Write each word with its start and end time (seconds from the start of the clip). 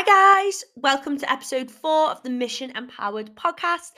Hi, 0.00 0.04
guys. 0.44 0.62
Welcome 0.76 1.18
to 1.18 1.28
episode 1.28 1.68
four 1.68 2.12
of 2.12 2.22
the 2.22 2.30
Mission 2.30 2.70
Empowered 2.76 3.34
podcast. 3.34 3.90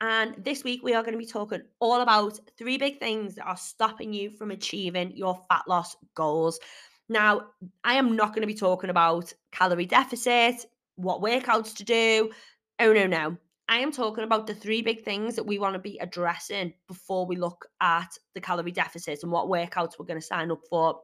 And 0.00 0.34
this 0.42 0.64
week, 0.64 0.80
we 0.82 0.94
are 0.94 1.02
going 1.02 1.12
to 1.12 1.18
be 1.18 1.26
talking 1.26 1.60
all 1.78 2.00
about 2.00 2.40
three 2.56 2.78
big 2.78 2.98
things 2.98 3.34
that 3.34 3.44
are 3.44 3.58
stopping 3.58 4.14
you 4.14 4.30
from 4.30 4.50
achieving 4.50 5.14
your 5.14 5.38
fat 5.50 5.64
loss 5.68 5.94
goals. 6.14 6.58
Now, 7.10 7.48
I 7.84 7.96
am 7.96 8.16
not 8.16 8.28
going 8.28 8.40
to 8.40 8.46
be 8.46 8.54
talking 8.54 8.88
about 8.88 9.30
calorie 9.50 9.84
deficit, 9.84 10.64
what 10.96 11.20
workouts 11.20 11.76
to 11.76 11.84
do. 11.84 12.30
Oh, 12.78 12.94
no, 12.94 13.06
no. 13.06 13.36
I 13.68 13.80
am 13.80 13.92
talking 13.92 14.24
about 14.24 14.46
the 14.46 14.54
three 14.54 14.80
big 14.80 15.02
things 15.02 15.36
that 15.36 15.44
we 15.44 15.58
want 15.58 15.74
to 15.74 15.78
be 15.78 15.98
addressing 15.98 16.72
before 16.88 17.26
we 17.26 17.36
look 17.36 17.66
at 17.82 18.08
the 18.34 18.40
calorie 18.40 18.72
deficit 18.72 19.22
and 19.22 19.30
what 19.30 19.48
workouts 19.48 19.98
we're 19.98 20.06
going 20.06 20.18
to 20.18 20.26
sign 20.26 20.50
up 20.50 20.62
for. 20.70 20.98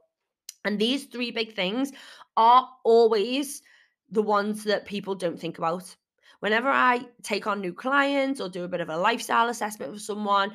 And 0.65 0.79
these 0.79 1.05
three 1.05 1.33
big 1.33 1.55
things 1.55 1.93
are 2.39 2.67
always 2.83 3.61
the 4.11 4.23
ones 4.23 4.65
that 4.65 4.87
people 4.87 5.15
don't 5.15 5.39
think 5.39 5.59
about. 5.59 5.95
Whenever 6.41 6.69
I 6.69 7.07
take 7.23 7.47
on 7.47 7.61
new 7.61 7.73
clients 7.73 8.41
or 8.41 8.49
do 8.49 8.65
a 8.65 8.69
bit 8.69 8.81
of 8.81 8.89
a 8.89 8.97
lifestyle 8.97 9.49
assessment 9.49 9.93
for 9.93 9.99
someone, 9.99 10.53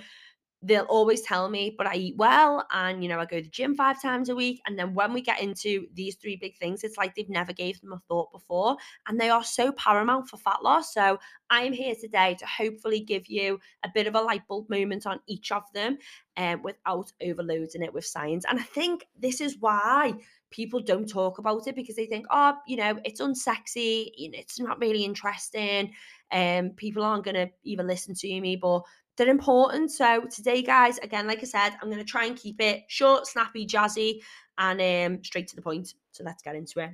they'll 0.64 0.86
always 0.86 1.22
tell 1.22 1.50
me, 1.50 1.76
but 1.78 1.86
I 1.86 1.96
eat 1.96 2.16
well 2.16 2.66
and 2.72 3.04
you 3.04 3.10
know, 3.10 3.20
I 3.20 3.26
go 3.26 3.38
to 3.38 3.44
the 3.44 3.50
gym 3.50 3.76
five 3.76 4.02
times 4.02 4.30
a 4.30 4.36
week. 4.36 4.62
And 4.66 4.80
then 4.80 4.94
when 4.94 5.12
we 5.12 5.22
get 5.22 5.42
into 5.42 5.88
these 5.94 6.16
three 6.16 6.38
big 6.38 6.58
things, 6.58 6.84
it's 6.84 6.98
like 6.98 7.14
they've 7.14 7.30
never 7.30 7.52
gave 7.52 7.82
them 7.82 7.92
a 7.92 8.00
thought 8.08 8.32
before. 8.32 8.78
And 9.08 9.20
they 9.20 9.30
are 9.30 9.44
so 9.44 9.74
paramount 9.74 10.30
for 10.30 10.38
fat 10.38 10.64
loss. 10.64 10.94
So 10.94 11.20
I 11.50 11.64
am 11.64 11.74
here 11.74 11.96
today 12.00 12.36
to 12.40 12.46
hopefully 12.46 13.02
give 13.02 13.28
you 13.28 13.60
a 13.84 13.90
bit 13.94 14.08
of 14.08 14.16
a 14.16 14.22
light 14.22 14.48
bulb 14.48 14.70
moment 14.70 15.06
on 15.06 15.20
each 15.28 15.52
of 15.52 15.64
them 15.74 15.98
um, 16.38 16.64
without 16.64 17.12
overloading 17.22 17.84
it 17.84 17.94
with 17.94 18.06
science. 18.06 18.46
And 18.48 18.58
I 18.58 18.64
think 18.64 19.06
this 19.20 19.42
is 19.42 19.58
why 19.60 20.14
people 20.54 20.80
don't 20.80 21.10
talk 21.10 21.40
about 21.40 21.68
it 21.68 21.76
because 21.76 21.96
they 21.96 22.06
think, 22.06 22.26
oh, 22.30 22.54
you 22.68 22.78
know, 22.78 22.98
it's 23.04 23.20
unsexy, 23.20 24.12
you 24.16 24.30
know, 24.30 24.38
it's 24.38 24.60
not 24.60 24.80
really 24.80 25.04
interesting. 25.04 25.92
Um, 26.32 26.70
people 26.72 27.04
aren't 27.04 27.26
gonna 27.26 27.50
even 27.64 27.88
listen 27.88 28.14
to 28.14 28.42
me, 28.42 28.56
but 28.56 28.84
they're 29.18 29.30
important. 29.30 29.92
So 29.92 30.26
today, 30.26 30.62
guys, 30.62 31.00
again, 31.00 31.28
like 31.28 31.40
I 31.40 31.46
said, 31.46 31.72
I'm 31.82 31.90
gonna 31.90 32.04
try 32.04 32.26
and 32.26 32.38
keep 32.38 32.62
it 32.62 32.84
short, 32.88 33.26
snappy, 33.28 33.66
jazzy, 33.66 34.22
and 34.60 34.80
um, 34.80 35.24
straight 35.24 35.48
to 35.50 35.56
the 35.56 35.62
point. 35.62 35.96
So 36.12 36.24
let's 36.24 36.44
get 36.44 36.56
into 36.56 36.80
it. 36.80 36.92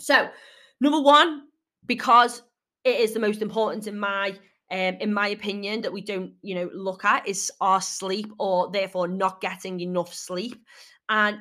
So, 0.00 0.28
number 0.80 1.00
one, 1.00 1.44
because 1.86 2.42
it 2.84 3.00
is 3.00 3.14
the 3.14 3.20
most 3.20 3.40
important 3.40 3.86
in 3.86 3.98
my 3.98 4.36
um, 4.70 4.96
in 5.00 5.14
my 5.14 5.28
opinion, 5.28 5.80
that 5.80 5.92
we 5.92 6.02
don't, 6.02 6.34
you 6.42 6.54
know, 6.54 6.68
look 6.74 7.02
at 7.04 7.26
is 7.26 7.50
our 7.60 7.80
sleep 7.80 8.30
or 8.38 8.70
therefore 8.70 9.08
not 9.08 9.40
getting 9.40 9.80
enough 9.80 10.12
sleep. 10.12 10.62
And 11.08 11.38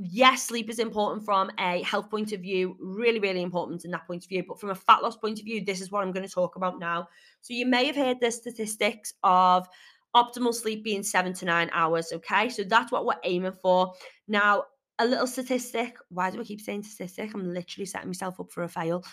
yes, 0.00 0.44
sleep 0.44 0.70
is 0.70 0.78
important 0.78 1.24
from 1.24 1.50
a 1.58 1.82
health 1.82 2.10
point 2.10 2.32
of 2.32 2.40
view, 2.40 2.76
really, 2.80 3.18
really 3.18 3.42
important 3.42 3.84
in 3.84 3.90
that 3.90 4.06
point 4.06 4.24
of 4.24 4.28
view. 4.28 4.44
But 4.46 4.60
from 4.60 4.70
a 4.70 4.74
fat 4.74 5.02
loss 5.02 5.16
point 5.16 5.38
of 5.38 5.44
view, 5.44 5.64
this 5.64 5.80
is 5.80 5.90
what 5.90 6.02
I'm 6.02 6.12
going 6.12 6.26
to 6.26 6.32
talk 6.32 6.56
about 6.56 6.78
now. 6.78 7.08
So 7.40 7.54
you 7.54 7.66
may 7.66 7.86
have 7.86 7.96
heard 7.96 8.20
the 8.20 8.30
statistics 8.30 9.14
of 9.22 9.68
optimal 10.14 10.54
sleep 10.54 10.84
being 10.84 11.02
seven 11.02 11.32
to 11.34 11.44
nine 11.44 11.70
hours. 11.72 12.12
Okay. 12.12 12.48
So 12.48 12.64
that's 12.64 12.92
what 12.92 13.04
we're 13.04 13.14
aiming 13.24 13.52
for. 13.52 13.92
Now, 14.26 14.64
a 14.98 15.06
little 15.06 15.26
statistic. 15.26 15.96
Why 16.08 16.30
do 16.30 16.40
I 16.40 16.44
keep 16.44 16.60
saying 16.60 16.84
statistic? 16.84 17.34
I'm 17.34 17.52
literally 17.52 17.86
setting 17.86 18.08
myself 18.08 18.40
up 18.40 18.50
for 18.50 18.64
a 18.64 18.68
fail. 18.68 19.04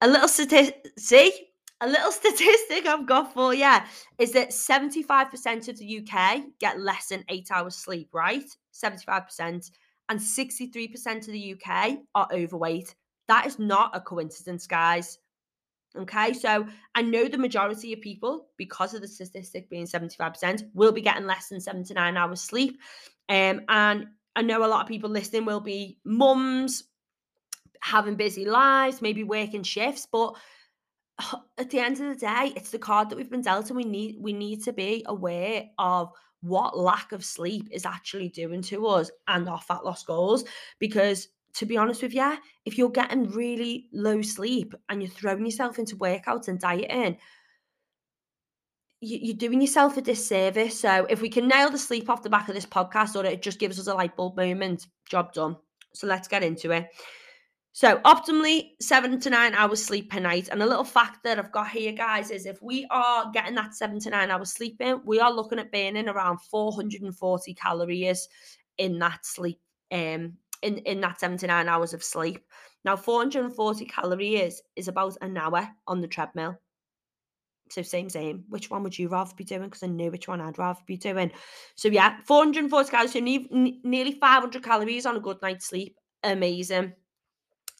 A 0.00 0.08
little 0.08 0.28
statistic. 0.28 0.86
See, 0.98 1.32
a 1.80 1.88
little 1.88 2.12
statistic 2.22 2.86
I've 2.86 3.06
got 3.06 3.32
for 3.32 3.54
you 3.54 3.72
is 4.18 4.32
that 4.32 4.50
75% 4.50 5.68
of 5.68 5.78
the 5.78 6.06
UK 6.06 6.42
get 6.60 6.80
less 6.80 7.08
than 7.08 7.24
eight 7.28 7.48
hours 7.50 7.76
sleep, 7.76 8.10
right? 8.12 8.44
75% 8.72 9.70
and 10.08 10.18
63% 10.18 11.16
of 11.18 11.26
the 11.26 11.54
UK 11.54 11.98
are 12.14 12.28
overweight. 12.32 12.94
That 13.28 13.46
is 13.46 13.58
not 13.58 13.94
a 13.94 14.00
coincidence, 14.00 14.66
guys. 14.66 15.18
Okay, 15.96 16.34
so 16.34 16.66
I 16.94 17.02
know 17.02 17.28
the 17.28 17.38
majority 17.38 17.92
of 17.92 18.00
people, 18.00 18.46
because 18.56 18.94
of 18.94 19.00
the 19.00 19.08
statistic 19.08 19.70
being 19.70 19.86
75%, 19.86 20.62
will 20.74 20.92
be 20.92 21.00
getting 21.00 21.26
less 21.26 21.48
than 21.48 21.60
seven 21.60 21.84
to 21.84 21.94
nine 21.94 22.16
hours 22.16 22.40
sleep. 22.40 22.78
Um, 23.28 23.62
and 23.68 24.06
I 24.36 24.42
know 24.42 24.64
a 24.64 24.68
lot 24.68 24.82
of 24.82 24.88
people 24.88 25.10
listening 25.10 25.44
will 25.44 25.60
be 25.60 25.98
mums, 26.04 26.84
having 27.80 28.16
busy 28.16 28.44
lives, 28.44 29.02
maybe 29.02 29.24
working 29.24 29.62
shifts, 29.62 30.06
but 30.10 30.34
at 31.58 31.70
the 31.70 31.80
end 31.80 32.00
of 32.00 32.08
the 32.08 32.26
day, 32.26 32.52
it's 32.54 32.70
the 32.70 32.78
card 32.78 33.10
that 33.10 33.16
we've 33.16 33.30
been 33.30 33.42
dealt, 33.42 33.70
and 33.70 33.76
we 33.76 33.84
need 33.84 34.16
we 34.20 34.32
need 34.32 34.64
to 34.64 34.72
be 34.72 35.04
aware 35.06 35.64
of 35.78 36.12
what 36.40 36.78
lack 36.78 37.12
of 37.12 37.24
sleep 37.24 37.68
is 37.70 37.84
actually 37.84 38.28
doing 38.28 38.62
to 38.62 38.86
us 38.86 39.10
and 39.26 39.48
our 39.48 39.60
fat 39.60 39.84
loss 39.84 40.04
goals. 40.04 40.44
Because 40.78 41.28
to 41.54 41.66
be 41.66 41.76
honest 41.76 42.02
with 42.02 42.14
you, 42.14 42.36
if 42.64 42.78
you're 42.78 42.90
getting 42.90 43.30
really 43.30 43.88
low 43.92 44.22
sleep 44.22 44.74
and 44.88 45.02
you're 45.02 45.10
throwing 45.10 45.44
yourself 45.44 45.78
into 45.78 45.96
workouts 45.96 46.48
and 46.48 46.60
dieting, 46.60 47.18
you're 49.00 49.36
doing 49.36 49.60
yourself 49.60 49.96
a 49.96 50.00
disservice. 50.00 50.78
So 50.78 51.06
if 51.08 51.20
we 51.22 51.28
can 51.28 51.46
nail 51.48 51.70
the 51.70 51.78
sleep 51.78 52.10
off 52.10 52.22
the 52.22 52.30
back 52.30 52.48
of 52.48 52.54
this 52.54 52.66
podcast, 52.66 53.14
or 53.14 53.24
it 53.24 53.42
just 53.42 53.58
gives 53.58 53.78
us 53.78 53.86
a 53.86 53.94
light 53.94 54.16
bulb 54.16 54.36
moment, 54.36 54.86
job 55.08 55.32
done. 55.32 55.56
So 55.94 56.06
let's 56.06 56.28
get 56.28 56.42
into 56.42 56.72
it. 56.72 56.88
So, 57.78 57.98
optimally, 57.98 58.70
seven 58.80 59.20
to 59.20 59.30
nine 59.30 59.54
hours 59.54 59.84
sleep 59.84 60.10
per 60.10 60.18
night. 60.18 60.48
And 60.50 60.60
a 60.60 60.66
little 60.66 60.82
fact 60.82 61.22
that 61.22 61.38
I've 61.38 61.52
got 61.52 61.68
here, 61.68 61.92
guys, 61.92 62.32
is 62.32 62.44
if 62.44 62.60
we 62.60 62.88
are 62.90 63.30
getting 63.30 63.54
that 63.54 63.72
seven 63.72 64.00
to 64.00 64.10
nine 64.10 64.32
hours 64.32 64.52
sleep 64.52 64.80
in, 64.80 65.00
we 65.04 65.20
are 65.20 65.32
looking 65.32 65.60
at 65.60 65.70
burning 65.70 66.08
around 66.08 66.40
440 66.50 67.54
calories 67.54 68.28
in 68.78 68.98
that 68.98 69.24
sleep, 69.24 69.60
um, 69.92 70.32
in, 70.62 70.78
in 70.78 71.00
that 71.02 71.20
seven 71.20 71.38
to 71.38 71.46
nine 71.46 71.68
hours 71.68 71.94
of 71.94 72.02
sleep. 72.02 72.44
Now, 72.84 72.96
440 72.96 73.84
calories 73.84 74.60
is 74.74 74.88
about 74.88 75.16
an 75.20 75.36
hour 75.38 75.68
on 75.86 76.00
the 76.00 76.08
treadmill. 76.08 76.56
So 77.70 77.82
same, 77.82 78.10
same. 78.10 78.42
Which 78.48 78.70
one 78.70 78.82
would 78.82 78.98
you 78.98 79.06
rather 79.06 79.36
be 79.36 79.44
doing? 79.44 79.68
Because 79.68 79.84
I 79.84 79.86
know 79.86 80.08
which 80.08 80.26
one 80.26 80.40
I'd 80.40 80.58
rather 80.58 80.80
be 80.84 80.96
doing. 80.96 81.30
So 81.76 81.86
yeah, 81.86 82.16
440 82.26 82.90
calories, 82.90 83.12
so 83.12 83.20
ne- 83.20 83.80
nearly 83.84 84.14
500 84.14 84.64
calories 84.64 85.06
on 85.06 85.14
a 85.14 85.20
good 85.20 85.40
night's 85.42 85.66
sleep. 85.66 85.96
Amazing. 86.24 86.94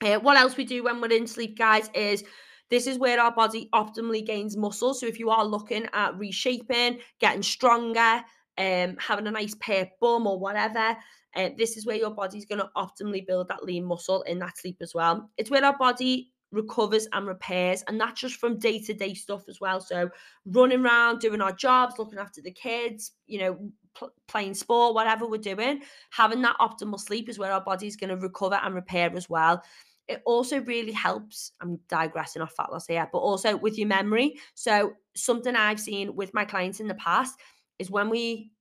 Uh, 0.02 0.18
what 0.20 0.36
else 0.36 0.56
we 0.56 0.64
do 0.64 0.84
when 0.84 1.00
we're 1.00 1.12
in 1.12 1.26
sleep, 1.26 1.58
guys, 1.58 1.90
is 1.94 2.22
this 2.70 2.86
is 2.86 2.98
where 2.98 3.20
our 3.20 3.32
body 3.32 3.68
optimally 3.74 4.24
gains 4.24 4.56
muscle. 4.56 4.94
So 4.94 5.06
if 5.06 5.18
you 5.18 5.30
are 5.30 5.44
looking 5.44 5.86
at 5.92 6.16
reshaping, 6.16 7.00
getting 7.18 7.42
stronger, 7.42 8.22
um, 8.58 8.96
having 8.98 9.26
a 9.26 9.30
nice 9.30 9.54
pair 9.60 9.90
bum 10.00 10.26
or 10.26 10.38
whatever, 10.38 10.96
uh, 11.36 11.50
this 11.56 11.76
is 11.76 11.86
where 11.86 11.96
your 11.96 12.10
body's 12.10 12.46
going 12.46 12.60
to 12.60 12.70
optimally 12.76 13.26
build 13.26 13.48
that 13.48 13.64
lean 13.64 13.84
muscle 13.84 14.22
in 14.22 14.38
that 14.38 14.58
sleep 14.58 14.76
as 14.80 14.94
well. 14.94 15.30
It's 15.36 15.50
where 15.50 15.64
our 15.64 15.76
body 15.76 16.30
recovers 16.50 17.06
and 17.12 17.26
repairs, 17.26 17.84
and 17.88 18.00
that's 18.00 18.20
just 18.20 18.36
from 18.36 18.58
day 18.58 18.80
to 18.80 18.94
day 18.94 19.14
stuff 19.14 19.44
as 19.48 19.60
well. 19.60 19.80
So 19.80 20.08
running 20.46 20.84
around, 20.84 21.20
doing 21.20 21.40
our 21.40 21.52
jobs, 21.52 21.98
looking 21.98 22.18
after 22.18 22.40
the 22.40 22.52
kids, 22.52 23.12
you 23.26 23.40
know, 23.40 23.58
pl- 23.94 24.14
playing 24.26 24.54
sport, 24.54 24.94
whatever 24.94 25.26
we're 25.26 25.38
doing, 25.38 25.82
having 26.10 26.42
that 26.42 26.56
optimal 26.58 26.98
sleep 26.98 27.28
is 27.28 27.38
where 27.38 27.52
our 27.52 27.60
body's 27.60 27.96
going 27.96 28.10
to 28.10 28.16
recover 28.16 28.58
and 28.62 28.74
repair 28.74 29.14
as 29.14 29.28
well 29.28 29.62
it 30.08 30.22
also 30.24 30.60
really 30.60 30.92
helps. 30.92 31.52
I'm 31.60 31.78
digressing 31.88 32.42
off 32.42 32.54
fat 32.54 32.72
loss 32.72 32.86
here, 32.86 33.08
but 33.12 33.18
also 33.18 33.56
with 33.56 33.78
your 33.78 33.88
memory. 33.88 34.36
So, 34.54 34.94
something 35.14 35.54
I've 35.54 35.80
seen 35.80 36.16
with 36.16 36.32
my 36.34 36.44
clients 36.44 36.80
in 36.80 36.88
the 36.88 36.94
past 36.94 37.38
is 37.78 37.90
when 37.90 38.08
we 38.08 38.52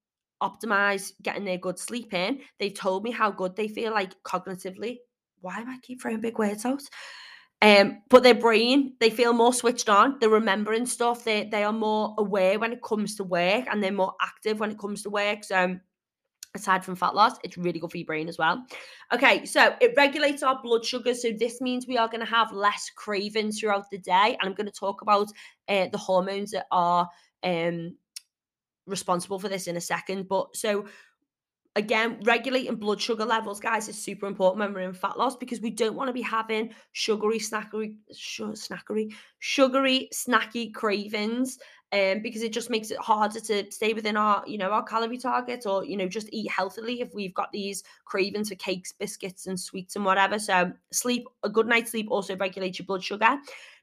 optimize 0.41 1.13
getting 1.24 1.46
their 1.46 1.58
good 1.58 1.80
sleep 1.80 2.13
in, 2.13 2.40
they've 2.59 2.74
told 2.74 3.03
me 3.03 3.12
how 3.12 3.31
good 3.31 3.56
they 3.56 3.68
feel 3.68 3.91
like 3.94 4.13
cognitively. 4.24 4.97
Why 5.41 5.59
am 5.59 5.69
I 5.69 5.78
keep 5.81 6.02
throwing 6.02 6.22
big 6.22 6.38
words 6.38 6.66
out? 6.66 6.81
Um, 7.62 8.03
but 8.09 8.22
their 8.22 8.35
brain, 8.35 8.94
they 9.00 9.09
feel 9.09 9.34
more 9.34 9.53
switched 9.53 9.90
on. 9.90 10.18
They're 10.19 10.29
remembering 10.29 10.85
stuff. 10.85 11.24
They 11.24 11.50
they 11.50 11.64
are 11.64 11.74
more 11.74 12.14
aware 12.18 12.59
when 12.59 12.72
it 12.72 12.84
comes 12.84 13.16
to 13.16 13.24
work, 13.24 13.66
and 13.70 13.82
they're 13.82 13.91
more 13.91 14.14
active 14.22 14.59
when 14.59 14.72
it 14.72 14.79
comes 14.79 15.02
to 15.03 15.09
work. 15.09 15.44
So 15.44 15.78
aside 16.55 16.84
from 16.84 16.96
fat 16.96 17.16
loss, 17.16 17.38
it's 17.44 17.58
really 17.58 17.79
good 17.79 17.91
for 17.91 17.97
your 17.97 18.05
brain 18.05 18.28
as 18.28 18.38
well. 18.38 18.66
Okay, 19.14 19.46
so 19.46 19.76
it 19.82 19.94
regulates 19.97 20.44
our 20.44 20.61
blood 20.61 20.85
sugar. 20.85 21.14
So 21.14 21.32
this 21.32 21.61
means 21.61 21.88
we 21.88 21.97
are 21.97 22.08
going 22.08 22.26
to 22.26 22.32
have 22.32 22.52
less 22.52 22.91
cravings 22.96 23.59
throughout 23.59 23.90
the 23.90 23.97
day. 23.97 24.38
And 24.40 24.49
I'm 24.49 24.53
going 24.53 24.67
to 24.67 24.72
talk 24.72 25.02
about 25.02 25.28
uh, 25.67 25.88
the 25.91 25.97
hormones 25.97 26.52
that 26.52 26.66
are 26.72 27.08
um, 27.44 27.96
responsible 28.85 29.40
for 29.40 29.49
this 29.49 29.67
in 29.67 29.78
a 29.78 29.82
second. 29.82 30.28
But 30.28 30.55
so 30.55 30.85
again, 31.78 32.17
regulating 32.23 32.76
blood 32.76 32.99
sugar 32.99 33.23
levels, 33.23 33.59
guys, 33.59 33.88
is 33.88 34.02
super 34.02 34.26
important 34.26 34.59
when 34.59 34.73
we're 34.73 34.90
in 34.90 34.94
fat 34.94 35.17
loss 35.17 35.38
because 35.38 35.61
we 35.61 35.70
don't 35.70 35.96
want 35.96 36.08
to 36.08 36.14
be 36.14 36.23
having 36.23 36.73
sugary, 36.91 37.38
snackery, 37.38 37.96
sh- 38.14 38.41
snackery, 38.41 39.14
sugary, 39.40 40.09
snacky 40.14 40.73
cravings 40.73 41.59
um, 41.93 42.22
because 42.22 42.41
it 42.41 42.51
just 42.51 42.69
makes 42.69 42.91
it 42.91 42.97
harder 42.97 43.39
to 43.39 43.72
stay 43.72 43.93
within 43.93 44.17
our, 44.17 44.43
you 44.45 44.57
know, 44.57 44.72
our 44.72 44.84
calorie 44.84 45.17
target 45.17 45.66
or, 45.66 45.85
you 45.85 45.95
know, 45.95 46.07
just 46.07 46.28
eat 46.34 46.51
healthily 46.51 46.99
if 46.99 47.13
we've 47.13 47.34
got 47.34 47.51
these 47.51 47.84
cravings 48.05 48.49
for 48.49 48.55
cakes, 48.55 48.91
biscuits, 48.91 49.47
and 49.47 49.59
sweets 49.59 49.95
and 49.95 50.03
whatever. 50.03 50.37
So, 50.37 50.73
sleep, 50.91 51.28
a 51.43 51.49
good 51.49 51.67
night's 51.67 51.91
sleep 51.91 52.07
also 52.09 52.35
regulates 52.35 52.78
your 52.79 52.85
blood 52.85 53.03
sugar. 53.03 53.37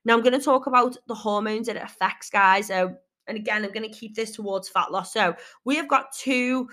Now, 0.04 0.14
I'm 0.14 0.22
going 0.22 0.38
to 0.38 0.44
talk 0.44 0.66
about 0.66 0.98
the 1.06 1.14
hormones 1.14 1.66
that 1.66 1.76
it 1.76 1.82
affects, 1.82 2.28
guys. 2.28 2.66
So, 2.66 2.94
and 3.26 3.38
again, 3.38 3.64
I'm 3.64 3.72
going 3.72 3.90
to 3.90 3.98
keep 3.98 4.14
this 4.14 4.32
towards 4.32 4.68
fat 4.68 4.92
loss. 4.92 5.12
So, 5.12 5.34
we 5.64 5.76
have 5.76 5.88
got 5.88 6.12
two 6.12 6.68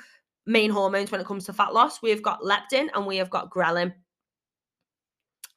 main 0.46 0.72
hormones 0.72 1.12
when 1.12 1.22
it 1.22 1.28
comes 1.28 1.46
to 1.46 1.54
fat 1.54 1.72
loss 1.72 2.02
we 2.02 2.10
have 2.10 2.24
got 2.24 2.42
leptin 2.42 2.90
and 2.96 3.06
we 3.06 3.18
have 3.18 3.30
got 3.30 3.50
ghrelin. 3.50 3.94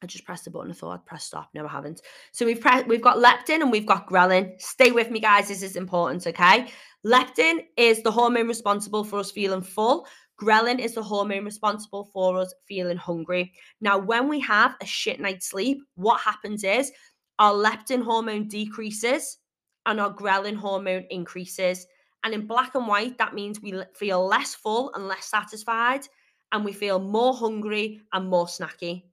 I 0.03 0.07
just 0.07 0.25
pressed 0.25 0.45
the 0.45 0.51
button. 0.51 0.71
I 0.71 0.73
thought 0.73 0.93
I'd 0.93 1.05
press 1.05 1.25
stop. 1.25 1.49
No, 1.53 1.65
I 1.65 1.69
haven't. 1.69 2.01
So 2.31 2.45
we've 2.45 2.59
pre- 2.59 2.83
we've 2.83 3.01
got 3.01 3.17
leptin 3.17 3.61
and 3.61 3.71
we've 3.71 3.85
got 3.85 4.07
ghrelin. 4.07 4.59
Stay 4.59 4.91
with 4.91 5.09
me, 5.09 5.19
guys. 5.19 5.47
This 5.47 5.63
is 5.63 5.75
important. 5.75 6.27
Okay. 6.27 6.67
Leptin 7.05 7.59
is 7.77 8.03
the 8.03 8.11
hormone 8.11 8.47
responsible 8.47 9.03
for 9.03 9.19
us 9.19 9.31
feeling 9.31 9.61
full. 9.61 10.07
Ghrelin 10.41 10.79
is 10.79 10.95
the 10.95 11.03
hormone 11.03 11.45
responsible 11.45 12.05
for 12.11 12.37
us 12.37 12.53
feeling 12.67 12.97
hungry. 12.97 13.53
Now, 13.79 13.97
when 13.97 14.27
we 14.27 14.39
have 14.41 14.75
a 14.81 14.85
shit 14.85 15.19
night's 15.19 15.47
sleep, 15.47 15.81
what 15.95 16.19
happens 16.19 16.63
is 16.63 16.91
our 17.39 17.53
leptin 17.53 18.03
hormone 18.03 18.47
decreases 18.47 19.37
and 19.85 19.99
our 19.99 20.13
ghrelin 20.13 20.55
hormone 20.55 21.05
increases. 21.09 21.87
And 22.23 22.33
in 22.33 22.47
black 22.47 22.75
and 22.75 22.87
white, 22.87 23.17
that 23.17 23.33
means 23.35 23.61
we 23.61 23.81
feel 23.93 24.25
less 24.25 24.55
full 24.55 24.91
and 24.93 25.07
less 25.07 25.25
satisfied, 25.25 26.07
and 26.51 26.65
we 26.65 26.73
feel 26.73 26.99
more 26.99 27.35
hungry 27.35 28.01
and 28.13 28.27
more 28.27 28.47
snacky. 28.47 29.03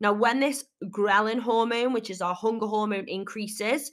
Now, 0.00 0.12
when 0.12 0.40
this 0.40 0.64
ghrelin 0.84 1.40
hormone, 1.40 1.92
which 1.92 2.10
is 2.10 2.20
our 2.20 2.34
hunger 2.34 2.66
hormone, 2.66 3.06
increases, 3.08 3.90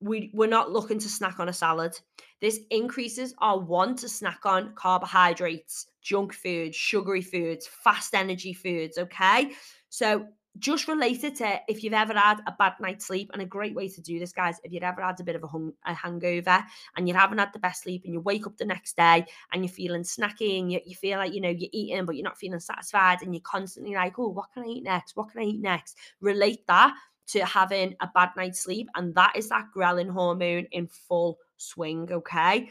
we, 0.00 0.30
we're 0.32 0.48
not 0.48 0.70
looking 0.70 0.98
to 0.98 1.08
snack 1.08 1.40
on 1.40 1.48
a 1.48 1.52
salad. 1.52 1.98
This 2.40 2.60
increases 2.70 3.34
our 3.38 3.58
want 3.58 3.98
to 3.98 4.08
snack 4.08 4.46
on 4.46 4.72
carbohydrates, 4.74 5.86
junk 6.02 6.32
foods, 6.32 6.74
sugary 6.74 7.20
foods, 7.20 7.66
fast 7.66 8.14
energy 8.14 8.54
foods. 8.54 8.96
Okay. 8.96 9.52
So 9.90 10.26
just 10.58 10.88
related 10.88 11.36
to 11.36 11.60
if 11.68 11.82
you've 11.82 11.94
ever 11.94 12.12
had 12.12 12.40
a 12.46 12.52
bad 12.58 12.74
night's 12.80 13.06
sleep, 13.06 13.30
and 13.32 13.40
a 13.40 13.46
great 13.46 13.74
way 13.74 13.88
to 13.88 14.00
do 14.00 14.18
this, 14.18 14.32
guys, 14.32 14.56
if 14.64 14.72
you've 14.72 14.82
ever 14.82 15.02
had 15.02 15.20
a 15.20 15.24
bit 15.24 15.36
of 15.36 15.44
a, 15.44 15.46
hung, 15.46 15.72
a 15.86 15.94
hangover 15.94 16.64
and 16.96 17.08
you 17.08 17.14
haven't 17.14 17.38
had 17.38 17.52
the 17.52 17.58
best 17.58 17.84
sleep, 17.84 18.02
and 18.04 18.12
you 18.12 18.20
wake 18.20 18.46
up 18.46 18.56
the 18.56 18.64
next 18.64 18.96
day 18.96 19.24
and 19.52 19.64
you're 19.64 19.72
feeling 19.72 20.02
snacky 20.02 20.58
and 20.58 20.72
you, 20.72 20.80
you 20.84 20.94
feel 20.94 21.18
like 21.18 21.32
you 21.32 21.40
know 21.40 21.48
you're 21.48 21.70
eating, 21.72 22.04
but 22.04 22.16
you're 22.16 22.24
not 22.24 22.38
feeling 22.38 22.60
satisfied, 22.60 23.22
and 23.22 23.34
you're 23.34 23.42
constantly 23.42 23.94
like, 23.94 24.18
oh, 24.18 24.28
what 24.28 24.52
can 24.52 24.64
I 24.64 24.66
eat 24.66 24.84
next? 24.84 25.16
What 25.16 25.30
can 25.30 25.40
I 25.40 25.44
eat 25.44 25.60
next? 25.60 25.96
Relate 26.20 26.66
that 26.66 26.94
to 27.28 27.44
having 27.44 27.94
a 28.00 28.08
bad 28.12 28.30
night's 28.36 28.60
sleep, 28.60 28.88
and 28.96 29.14
that 29.14 29.36
is 29.36 29.48
that 29.50 29.66
ghrelin 29.74 30.10
hormone 30.10 30.66
in 30.72 30.88
full 30.88 31.38
swing. 31.58 32.08
Okay. 32.10 32.70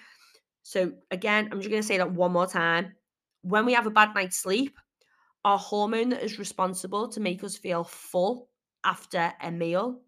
So, 0.63 0.91
again, 1.09 1.49
I'm 1.51 1.59
just 1.59 1.69
going 1.69 1.81
to 1.81 1.87
say 1.87 1.97
that 1.97 2.11
one 2.11 2.33
more 2.33 2.45
time. 2.45 2.93
When 3.41 3.65
we 3.65 3.73
have 3.73 3.87
a 3.87 3.91
bad 3.91 4.13
night's 4.13 4.37
sleep, 4.37 4.77
our 5.45 5.57
hormone 5.57 6.09
that 6.09 6.23
is 6.23 6.39
responsible 6.39 7.07
to 7.09 7.19
make 7.19 7.43
us 7.43 7.57
feel 7.57 7.83
full 7.83 8.49
after 8.83 9.31
a 9.41 9.51
meal 9.51 10.01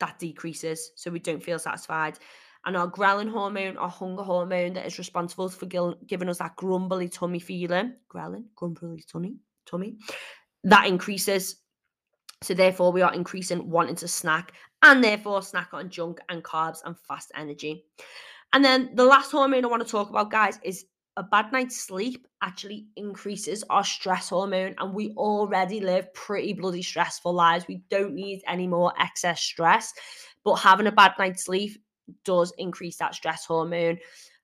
that 0.00 0.18
decreases 0.18 0.92
so 0.96 1.10
we 1.10 1.18
don't 1.18 1.42
feel 1.42 1.58
satisfied. 1.58 2.18
And 2.64 2.76
our 2.76 2.90
ghrelin 2.90 3.30
hormone 3.30 3.76
our 3.76 3.88
hunger 3.88 4.22
hormone 4.22 4.74
that 4.74 4.86
is 4.86 4.98
responsible 4.98 5.48
for 5.48 5.66
giving 5.66 6.28
us 6.28 6.38
that 6.38 6.56
grumbly 6.56 7.08
tummy 7.08 7.38
feeling 7.38 7.94
ghrelin 8.12 8.44
grumbly 8.56 9.04
tummy 9.10 9.36
tummy 9.64 9.96
that 10.64 10.86
increases. 10.86 11.56
So 12.42 12.54
therefore 12.54 12.92
we 12.92 13.02
are 13.02 13.14
increasing 13.14 13.68
wanting 13.70 13.96
to 13.96 14.08
snack 14.08 14.52
and 14.82 15.02
therefore 15.02 15.42
snack 15.42 15.70
on 15.72 15.90
junk 15.90 16.20
and 16.28 16.42
carbs 16.44 16.78
and 16.84 16.96
fast 16.98 17.32
energy. 17.34 17.84
And 18.52 18.64
then 18.64 18.90
the 18.94 19.04
last 19.04 19.30
hormone 19.30 19.64
i 19.64 19.68
want 19.68 19.84
to 19.84 19.90
talk 19.90 20.10
about 20.10 20.30
guys 20.30 20.58
is 20.62 20.84
a 21.18 21.22
bad 21.24 21.50
night's 21.52 21.76
sleep 21.76 22.28
actually 22.42 22.86
increases 22.94 23.64
our 23.70 23.82
stress 23.82 24.28
hormone 24.28 24.72
and 24.78 24.94
we 24.94 25.10
already 25.16 25.80
live 25.80 26.14
pretty 26.14 26.52
bloody 26.52 26.80
stressful 26.80 27.32
lives. 27.32 27.66
We 27.66 27.82
don't 27.90 28.14
need 28.14 28.40
any 28.46 28.68
more 28.68 28.92
excess 29.00 29.42
stress 29.42 29.92
but 30.44 30.54
having 30.54 30.86
a 30.86 30.92
bad 30.92 31.14
night's 31.18 31.44
sleep 31.44 31.82
does 32.24 32.52
increase 32.56 32.96
that 32.98 33.16
stress 33.16 33.44
hormone. 33.44 33.98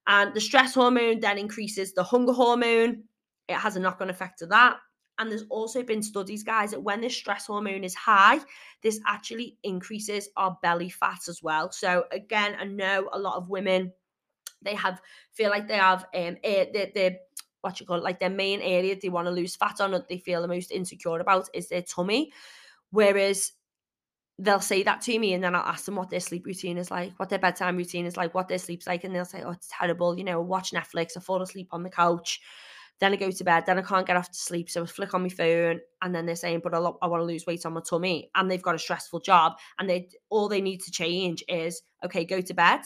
And 0.09 0.35
the 0.35 0.41
stress 0.41 0.75
hormone 0.75 1.21
then 1.21 1.39
increases 1.39 1.95
the 1.95 2.03
hunger 2.03 2.33
hormone. 2.33 3.05
It 3.49 3.55
has 3.55 3.77
a 3.77 3.81
knock-on 3.81 4.11
effect 4.11 4.41
to 4.41 4.47
that. 4.47 4.77
And 5.19 5.31
there's 5.31 5.47
also 5.51 5.85
been 5.85 6.03
studies 6.03 6.43
guys 6.43 6.73
that 6.73 6.83
when 6.83 7.01
this 7.01 7.17
stress 7.17 7.47
hormone 7.47 7.85
is 7.85 7.95
high 7.95 8.41
this 8.83 9.01
actually 9.07 9.57
increases 9.63 10.29
our 10.37 10.59
belly 10.61 10.91
fat 10.91 11.21
as 11.29 11.41
well. 11.41 11.71
So 11.71 12.05
again 12.11 12.57
i 12.59 12.65
know 12.65 13.09
a 13.13 13.19
lot 13.19 13.37
of 13.37 13.49
women 13.49 13.93
they 14.65 14.75
have 14.75 15.01
feel 15.33 15.51
like 15.51 15.69
they 15.69 15.77
have 15.77 16.05
um 16.15 16.37
their, 16.43 16.89
their 16.95 17.17
what 17.61 17.81
you 17.81 17.87
call 17.87 17.97
it, 17.97 18.05
like 18.05 18.21
their 18.21 18.31
main 18.31 18.61
area 18.61 18.97
they 19.01 19.09
want 19.09 19.27
to 19.27 19.31
lose 19.31 19.57
fat 19.57 19.81
on 19.81 19.93
that 19.93 20.09
they 20.09 20.19
feel 20.19 20.43
the 20.43 20.49
most 20.49 20.71
insecure 20.71 21.19
about 21.19 21.49
is 21.55 21.69
their 21.69 21.83
tummy. 21.83 22.31
Whereas 22.91 23.53
they'll 24.39 24.61
say 24.61 24.83
that 24.83 25.01
to 25.03 25.19
me 25.19 25.33
and 25.33 25.43
then 25.45 25.55
I'll 25.55 25.63
ask 25.63 25.85
them 25.85 25.97
what 25.97 26.11
their 26.11 26.21
sleep 26.21 26.47
routine 26.47 26.79
is 26.79 26.91
like, 26.91 27.13
what 27.19 27.29
their 27.29 27.39
bedtime 27.39 27.77
routine 27.77 28.07
is 28.07 28.17
like, 28.17 28.35
what 28.35 28.49
their 28.49 28.59
sleep's 28.59 28.87
like, 28.87 29.05
and 29.05 29.15
they'll 29.15 29.25
say, 29.25 29.43
Oh, 29.43 29.51
it's 29.53 29.69
terrible, 29.71 30.19
you 30.19 30.25
know, 30.25 30.41
watch 30.41 30.73
Netflix, 30.73 31.17
I 31.17 31.21
fall 31.21 31.43
asleep 31.43 31.69
on 31.71 31.83
the 31.83 31.91
couch, 31.91 32.41
then 33.01 33.13
I 33.13 33.17
go 33.17 33.31
to 33.31 33.45
bed, 33.45 33.65
then 33.67 33.79
I 33.79 33.83
can't 33.83 34.07
get 34.07 34.17
off 34.17 34.31
to 34.31 34.39
sleep, 34.39 34.71
so 34.71 34.83
I 34.83 34.87
flick 34.87 35.15
on 35.15 35.23
my 35.23 35.29
phone, 35.29 35.81
and 36.03 36.15
then 36.15 36.27
they're 36.27 36.37
saying, 36.37 36.61
But 36.63 36.75
I, 36.75 36.79
lo- 36.79 36.99
I 37.01 37.07
want 37.07 37.21
to 37.21 37.27
lose 37.27 37.47
weight 37.47 37.65
on 37.65 37.75
my 37.75 37.81
tummy, 37.89 38.31
and 38.35 38.51
they've 38.51 38.63
got 38.63 38.75
a 38.75 38.79
stressful 38.79 39.21
job, 39.21 39.55
and 39.79 39.89
they 39.89 40.09
all 40.31 40.49
they 40.49 40.61
need 40.61 40.81
to 40.83 40.91
change 40.91 41.45
is 41.49 41.83
okay, 42.05 42.25
go 42.25 42.41
to 42.41 42.55
bed, 42.55 42.81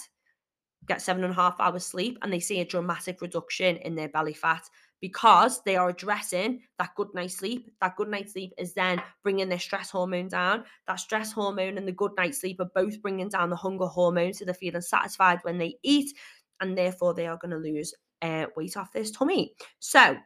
get 0.86 1.02
seven 1.02 1.24
and 1.24 1.32
a 1.32 1.36
half 1.36 1.58
hours 1.60 1.84
sleep 1.84 2.18
and 2.22 2.32
they 2.32 2.40
see 2.40 2.60
a 2.60 2.64
dramatic 2.64 3.20
reduction 3.20 3.76
in 3.78 3.94
their 3.94 4.08
belly 4.08 4.34
fat 4.34 4.62
because 5.00 5.62
they 5.62 5.76
are 5.76 5.90
addressing 5.90 6.60
that 6.78 6.94
good 6.96 7.08
night's 7.14 7.36
sleep. 7.36 7.70
That 7.80 7.96
good 7.96 8.08
night's 8.08 8.32
sleep 8.32 8.52
is 8.58 8.74
then 8.74 9.00
bringing 9.22 9.48
their 9.48 9.58
stress 9.58 9.90
hormone 9.90 10.28
down. 10.28 10.64
That 10.86 10.96
stress 10.96 11.32
hormone 11.32 11.78
and 11.78 11.86
the 11.86 11.92
good 11.92 12.12
night's 12.16 12.40
sleep 12.40 12.60
are 12.60 12.70
both 12.74 13.00
bringing 13.00 13.28
down 13.28 13.50
the 13.50 13.56
hunger 13.56 13.86
hormone, 13.86 14.34
so 14.34 14.44
they're 14.44 14.54
feeling 14.54 14.80
satisfied 14.80 15.38
when 15.42 15.58
they 15.58 15.76
eat, 15.82 16.12
and 16.60 16.76
therefore 16.76 17.14
they 17.14 17.26
are 17.26 17.38
going 17.38 17.52
to 17.52 17.58
lose 17.58 17.94
uh, 18.22 18.46
weight 18.56 18.76
off 18.76 18.92
this 18.92 19.10
tummy. 19.10 19.52
So 19.78 20.16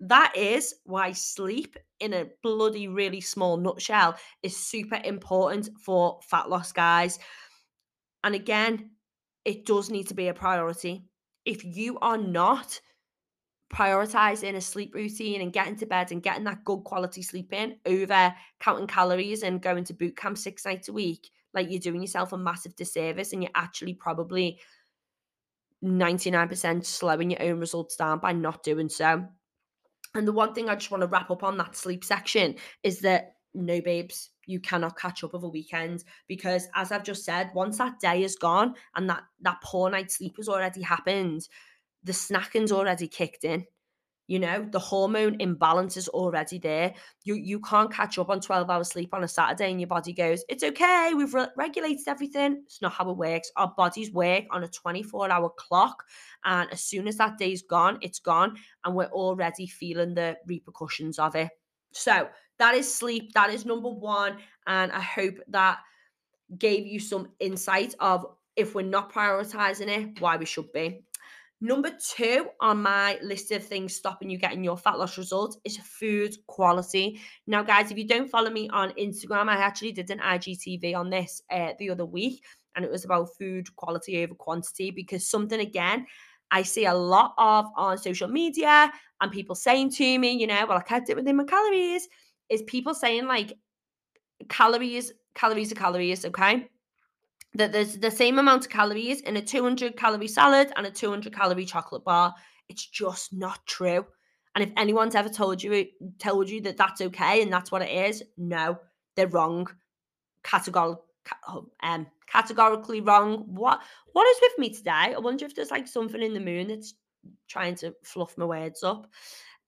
that 0.00 0.32
is 0.36 0.76
why 0.84 1.12
sleep, 1.12 1.76
in 2.00 2.14
a 2.14 2.28
bloody 2.42 2.88
really 2.88 3.20
small 3.20 3.56
nutshell, 3.56 4.16
is 4.42 4.56
super 4.56 5.00
important 5.04 5.68
for 5.84 6.20
fat 6.22 6.48
loss, 6.48 6.72
guys. 6.72 7.18
And 8.24 8.34
again, 8.34 8.90
it 9.44 9.66
does 9.66 9.90
need 9.90 10.08
to 10.08 10.14
be 10.14 10.28
a 10.28 10.34
priority. 10.34 11.04
If 11.44 11.64
you 11.64 11.98
are 12.00 12.18
not 12.18 12.80
prioritizing 13.72 14.54
a 14.54 14.60
sleep 14.60 14.94
routine 14.94 15.40
and 15.42 15.52
getting 15.52 15.76
to 15.76 15.86
bed 15.86 16.10
and 16.10 16.22
getting 16.22 16.44
that 16.44 16.64
good 16.64 16.84
quality 16.84 17.22
sleep 17.22 17.52
in 17.52 17.76
over 17.84 18.34
counting 18.60 18.86
calories 18.86 19.42
and 19.42 19.60
going 19.60 19.84
to 19.84 19.92
boot 19.92 20.16
camp 20.16 20.38
six 20.38 20.64
nights 20.64 20.88
a 20.88 20.92
week, 20.92 21.30
like 21.54 21.70
you're 21.70 21.80
doing 21.80 22.00
yourself 22.00 22.32
a 22.32 22.38
massive 22.38 22.74
disservice 22.76 23.32
and 23.32 23.42
you're 23.42 23.52
actually 23.54 23.94
probably 23.94 24.58
99% 25.84 26.84
slowing 26.84 27.30
your 27.30 27.42
own 27.42 27.60
results 27.60 27.96
down 27.96 28.18
by 28.18 28.32
not 28.32 28.62
doing 28.62 28.88
so. 28.88 29.24
And 30.14 30.26
the 30.26 30.32
one 30.32 30.54
thing 30.54 30.68
I 30.68 30.74
just 30.74 30.90
want 30.90 31.02
to 31.02 31.08
wrap 31.08 31.30
up 31.30 31.42
on 31.42 31.58
that 31.58 31.76
sleep 31.76 32.04
section 32.04 32.56
is 32.82 33.00
that 33.00 33.36
no, 33.54 33.80
babes, 33.80 34.30
you 34.48 34.58
cannot 34.58 34.98
catch 34.98 35.22
up 35.22 35.34
of 35.34 35.44
a 35.44 35.48
weekend 35.48 36.02
because 36.26 36.68
as 36.74 36.90
I've 36.90 37.04
just 37.04 37.24
said, 37.24 37.50
once 37.54 37.78
that 37.78 38.00
day 38.00 38.22
is 38.22 38.34
gone 38.34 38.74
and 38.96 39.08
that 39.10 39.22
that 39.42 39.60
poor 39.62 39.90
night's 39.90 40.16
sleep 40.16 40.36
has 40.38 40.48
already 40.48 40.82
happened, 40.82 41.46
the 42.02 42.12
snacking's 42.12 42.72
already 42.72 43.06
kicked 43.08 43.44
in. 43.44 43.66
You 44.26 44.38
know, 44.38 44.66
the 44.70 44.78
hormone 44.78 45.36
imbalance 45.40 45.96
is 45.96 46.08
already 46.08 46.58
there. 46.58 46.94
You 47.24 47.34
you 47.34 47.60
can't 47.60 47.92
catch 47.92 48.18
up 48.18 48.30
on 48.30 48.40
12 48.40 48.70
hours 48.70 48.88
sleep 48.88 49.12
on 49.12 49.22
a 49.22 49.28
Saturday 49.28 49.70
and 49.70 49.80
your 49.80 49.88
body 49.88 50.14
goes, 50.14 50.44
it's 50.48 50.64
okay, 50.64 51.12
we've 51.14 51.32
re- 51.32 51.48
regulated 51.56 52.08
everything. 52.08 52.62
It's 52.66 52.80
not 52.80 52.92
how 52.92 53.10
it 53.10 53.16
works. 53.16 53.50
Our 53.56 53.72
bodies 53.76 54.12
work 54.12 54.44
on 54.50 54.64
a 54.64 54.68
24 54.68 55.30
hour 55.30 55.50
clock. 55.56 56.04
And 56.44 56.70
as 56.72 56.82
soon 56.82 57.06
as 57.06 57.16
that 57.16 57.36
day's 57.38 57.62
gone, 57.62 57.98
it's 58.00 58.18
gone. 58.18 58.56
And 58.84 58.94
we're 58.94 59.06
already 59.06 59.66
feeling 59.66 60.14
the 60.14 60.36
repercussions 60.46 61.18
of 61.18 61.34
it. 61.34 61.50
So 61.92 62.28
that 62.58 62.74
is 62.74 62.92
sleep. 62.92 63.32
That 63.32 63.50
is 63.50 63.64
number 63.64 63.88
one. 63.88 64.38
And 64.66 64.92
I 64.92 65.00
hope 65.00 65.36
that 65.48 65.78
gave 66.56 66.86
you 66.86 67.00
some 67.00 67.28
insight 67.40 67.94
of 68.00 68.26
if 68.56 68.74
we're 68.74 68.82
not 68.82 69.12
prioritizing 69.12 69.88
it, 69.88 70.20
why 70.20 70.36
we 70.36 70.44
should 70.44 70.72
be. 70.72 71.04
Number 71.60 71.90
two 71.90 72.46
on 72.60 72.82
my 72.82 73.18
list 73.20 73.50
of 73.50 73.64
things 73.64 73.94
stopping 73.94 74.30
you 74.30 74.38
getting 74.38 74.62
your 74.62 74.76
fat 74.76 74.98
loss 74.98 75.18
results 75.18 75.58
is 75.64 75.76
food 75.78 76.36
quality. 76.46 77.20
Now, 77.48 77.64
guys, 77.64 77.90
if 77.90 77.98
you 77.98 78.06
don't 78.06 78.30
follow 78.30 78.50
me 78.50 78.68
on 78.68 78.90
Instagram, 78.90 79.48
I 79.48 79.56
actually 79.56 79.90
did 79.90 80.10
an 80.10 80.20
IGTV 80.20 80.94
on 80.94 81.10
this 81.10 81.42
uh, 81.50 81.72
the 81.80 81.90
other 81.90 82.06
week, 82.06 82.44
and 82.76 82.84
it 82.84 82.90
was 82.90 83.04
about 83.04 83.30
food 83.36 83.74
quality 83.74 84.22
over 84.22 84.34
quantity 84.34 84.92
because 84.92 85.28
something 85.28 85.58
again 85.58 86.06
I 86.50 86.62
see 86.62 86.86
a 86.86 86.94
lot 86.94 87.34
of 87.36 87.66
on 87.76 87.98
social 87.98 88.28
media 88.28 88.90
and 89.20 89.32
people 89.32 89.54
saying 89.54 89.90
to 89.92 90.18
me, 90.18 90.32
you 90.32 90.46
know, 90.46 90.64
well, 90.66 90.78
I 90.78 90.82
kept 90.82 91.10
it 91.10 91.16
within 91.16 91.36
my 91.36 91.44
calories 91.44 92.08
is 92.50 92.62
people 92.62 92.94
saying 92.94 93.26
like 93.26 93.54
calories, 94.48 95.12
calories 95.34 95.72
are 95.72 95.76
calories, 95.76 96.24
okay? 96.24 96.68
That 97.54 97.72
there's 97.72 97.98
the 97.98 98.10
same 98.10 98.38
amount 98.38 98.66
of 98.66 98.70
calories 98.70 99.20
in 99.22 99.36
a 99.36 99.42
200 99.42 99.96
calorie 99.96 100.28
salad 100.28 100.72
and 100.76 100.86
a 100.86 100.90
200 100.90 101.34
calorie 101.34 101.64
chocolate 101.64 102.04
bar. 102.04 102.34
It's 102.68 102.86
just 102.86 103.32
not 103.32 103.64
true. 103.66 104.06
And 104.54 104.64
if 104.64 104.72
anyone's 104.76 105.14
ever 105.14 105.28
told 105.28 105.62
you 105.62 105.86
told 106.18 106.50
you 106.50 106.60
that 106.62 106.76
that's 106.76 107.00
okay 107.00 107.42
and 107.42 107.52
that's 107.52 107.70
what 107.70 107.82
it 107.82 107.90
is, 107.90 108.22
no, 108.36 108.78
they're 109.14 109.28
wrong. 109.28 109.68
Categorical, 110.42 111.04
oh, 111.48 111.68
um, 111.82 112.06
categorically 112.26 113.00
wrong. 113.00 113.44
What 113.46 113.80
what 114.12 114.28
is 114.28 114.38
with 114.42 114.58
me 114.58 114.70
today? 114.70 115.14
I 115.14 115.18
wonder 115.18 115.44
if 115.44 115.54
there's 115.54 115.70
like 115.70 115.86
something 115.86 116.22
in 116.22 116.34
the 116.34 116.40
moon 116.40 116.68
that's 116.68 116.94
trying 117.48 117.74
to 117.76 117.94
fluff 118.02 118.36
my 118.36 118.46
words 118.46 118.82
up. 118.82 119.06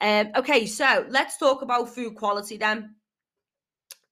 Um, 0.01 0.31
okay, 0.37 0.67
so 0.67 1.07
let's 1.09 1.37
talk 1.37 1.63
about 1.63 1.95
food 1.95 2.15
quality 2.15 2.57
then. 2.57 2.95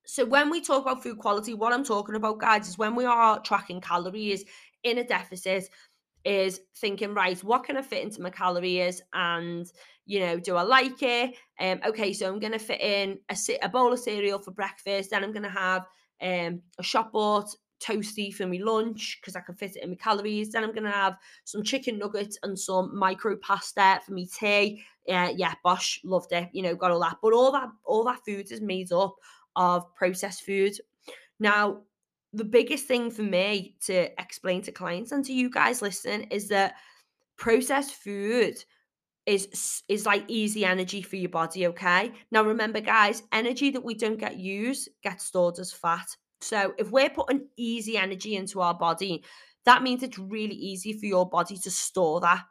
So 0.05 0.25
when 0.25 0.51
we 0.51 0.61
talk 0.61 0.83
about 0.83 1.03
food 1.03 1.19
quality, 1.19 1.55
what 1.55 1.73
I'm 1.73 1.85
talking 1.85 2.15
about, 2.15 2.39
guys, 2.39 2.69
is 2.69 2.79
when 2.79 2.95
we 2.95 3.05
are 3.05 3.41
tracking 3.41 3.81
calories 3.81 4.45
in 4.83 4.99
a 4.99 5.05
deficit, 5.05 5.69
is 6.25 6.61
thinking, 6.77 7.15
right, 7.15 7.43
what 7.45 7.65
can 7.65 7.77
I 7.77 7.83
fit 7.83 8.03
into 8.03 8.21
my 8.21 8.31
calories? 8.31 9.01
And, 9.13 9.67
you 10.05 10.21
know, 10.21 10.39
do 10.39 10.57
I 10.57 10.63
like 10.63 11.03
it? 11.03 11.35
Um, 11.61 11.81
okay, 11.87 12.13
so 12.13 12.27
I'm 12.27 12.39
gonna 12.39 12.59
fit 12.59 12.81
in 12.81 13.19
a, 13.31 13.37
a 13.63 13.69
bowl 13.69 13.93
of 13.93 13.99
cereal 13.99 14.39
for 14.39 14.51
breakfast, 14.51 15.11
then 15.11 15.25
I'm 15.25 15.33
gonna 15.33 15.49
have 15.49 15.87
um 16.21 16.63
a 16.79 16.83
shop 16.83 17.13
bought 17.13 17.55
toasty 17.81 18.33
for 18.33 18.47
my 18.47 18.59
lunch 18.63 19.19
because 19.21 19.37
I 19.37 19.41
can 19.41 19.55
fit 19.55 19.77
it 19.77 19.83
in 19.83 19.91
my 19.91 19.97
calories. 19.97 20.51
Then 20.51 20.65
I'm 20.65 20.75
gonna 20.75 20.91
have 20.91 21.17
some 21.45 21.63
chicken 21.63 21.99
nuggets 21.99 22.39
and 22.43 22.59
some 22.59 22.97
micro 22.97 23.37
pasta 23.37 24.01
for 24.05 24.13
me 24.13 24.27
tea. 24.27 24.83
Yeah, 25.07 25.31
yeah, 25.31 25.55
bosh, 25.63 26.01
loved 26.05 26.33
it. 26.33 26.49
You 26.53 26.63
know, 26.63 26.75
got 26.75 26.91
all 26.91 27.01
that. 27.01 27.17
But 27.23 27.33
all 27.33 27.53
that 27.53 27.69
all 27.85 28.05
that 28.05 28.25
food 28.25 28.51
is 28.51 28.61
made 28.61 28.93
up 28.93 29.17
of 29.57 29.95
processed 29.95 30.45
food. 30.45 30.75
Now, 31.41 31.83
the 32.33 32.45
biggest 32.45 32.87
thing 32.87 33.11
for 33.11 33.23
me 33.23 33.77
to 33.87 34.11
explain 34.21 34.63
to 34.63 34.73
clients 34.73 35.13
and 35.13 35.25
to 35.25 35.33
you 35.33 35.51
guys 35.51 35.83
listening 35.83 36.23
is 36.31 36.49
that 36.49 36.75
processed 37.37 37.95
food 37.95 38.63
is 39.25 39.83
is 39.89 40.07
like 40.07 40.25
easy 40.29 40.65
energy 40.65 41.03
for 41.03 41.17
your 41.17 41.29
body 41.29 41.67
okay 41.67 42.13
now 42.31 42.43
remember 42.43 42.81
guys 42.81 43.23
energy 43.33 43.71
that 43.71 43.85
we 43.85 43.95
don't 43.95 44.19
get 44.19 44.39
used 44.39 44.89
gets 45.03 45.25
stored 45.25 45.59
as 45.59 45.73
fat 45.73 46.07
so 46.41 46.75
if 46.79 46.91
we're 46.91 47.11
putting 47.11 47.47
easy 47.57 47.97
energy 47.97 48.37
into 48.37 48.61
our 48.61 48.75
body 48.75 49.25
that 49.65 49.83
means 49.83 50.03
it's 50.03 50.19
really 50.19 50.55
easy 50.55 50.93
for 50.93 51.07
your 51.07 51.29
body 51.29 51.57
to 51.57 51.71
store 51.71 52.21
that 52.21 52.45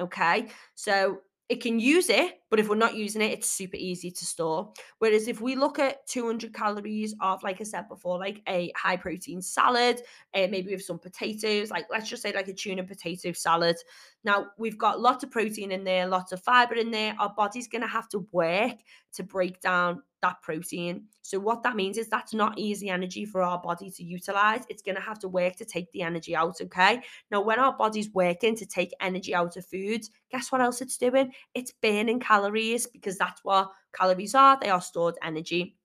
okay? 0.00 0.48
So 0.74 1.20
it 1.48 1.60
can 1.60 1.78
use 1.78 2.08
it, 2.08 2.38
but 2.54 2.60
if 2.60 2.68
we're 2.68 2.76
not 2.76 2.94
using 2.94 3.20
it, 3.20 3.32
it's 3.32 3.50
super 3.50 3.76
easy 3.76 4.12
to 4.12 4.24
store. 4.24 4.72
Whereas 5.00 5.26
if 5.26 5.40
we 5.40 5.56
look 5.56 5.80
at 5.80 6.06
200 6.06 6.54
calories 6.54 7.12
of, 7.20 7.42
like 7.42 7.60
I 7.60 7.64
said 7.64 7.88
before, 7.88 8.16
like 8.16 8.42
a 8.48 8.70
high 8.76 8.96
protein 8.96 9.42
salad, 9.42 10.00
uh, 10.34 10.46
maybe 10.48 10.70
with 10.70 10.84
some 10.84 11.00
potatoes, 11.00 11.72
like 11.72 11.86
let's 11.90 12.08
just 12.08 12.22
say 12.22 12.32
like 12.32 12.46
a 12.46 12.52
tuna 12.52 12.84
potato 12.84 13.32
salad. 13.32 13.74
Now 14.22 14.50
we've 14.56 14.78
got 14.78 15.00
lots 15.00 15.24
of 15.24 15.32
protein 15.32 15.72
in 15.72 15.82
there, 15.82 16.06
lots 16.06 16.30
of 16.30 16.44
fiber 16.44 16.76
in 16.76 16.92
there. 16.92 17.16
Our 17.18 17.34
body's 17.36 17.66
going 17.66 17.82
to 17.82 17.88
have 17.88 18.08
to 18.10 18.24
work 18.30 18.76
to 19.14 19.24
break 19.24 19.60
down 19.60 20.02
that 20.24 20.40
protein. 20.40 21.04
So 21.20 21.38
what 21.38 21.62
that 21.62 21.76
means 21.76 21.98
is 21.98 22.08
that's 22.08 22.32
not 22.32 22.58
easy 22.58 22.88
energy 22.88 23.26
for 23.26 23.42
our 23.42 23.60
body 23.60 23.90
to 23.90 24.02
utilize. 24.02 24.64
It's 24.70 24.82
going 24.82 24.94
to 24.94 25.00
have 25.00 25.18
to 25.20 25.28
work 25.28 25.56
to 25.56 25.66
take 25.66 25.92
the 25.92 26.02
energy 26.02 26.34
out, 26.34 26.56
okay? 26.62 27.02
Now 27.30 27.42
when 27.42 27.58
our 27.58 27.76
body's 27.76 28.10
working 28.14 28.56
to 28.56 28.66
take 28.66 28.94
energy 29.00 29.34
out 29.34 29.56
of 29.58 29.66
foods, 29.66 30.10
guess 30.30 30.50
what 30.50 30.62
else 30.62 30.80
it's 30.80 30.96
doing? 30.96 31.32
It's 31.54 31.72
burning 31.82 32.20
calories 32.20 32.43
because 32.92 33.18
that's 33.18 33.42
what 33.44 33.70
calories 33.94 34.34
are. 34.34 34.58
They 34.60 34.70
are 34.70 34.80
stored 34.80 35.16
energy. 35.22 35.76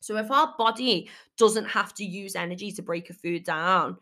So 0.00 0.16
if 0.16 0.30
our 0.30 0.54
body 0.58 1.10
doesn't 1.38 1.66
have 1.66 1.94
to 1.94 2.04
use 2.04 2.36
energy 2.36 2.72
to 2.72 2.82
break 2.82 3.10
a 3.10 3.14
food 3.14 3.44
down, 3.44 3.96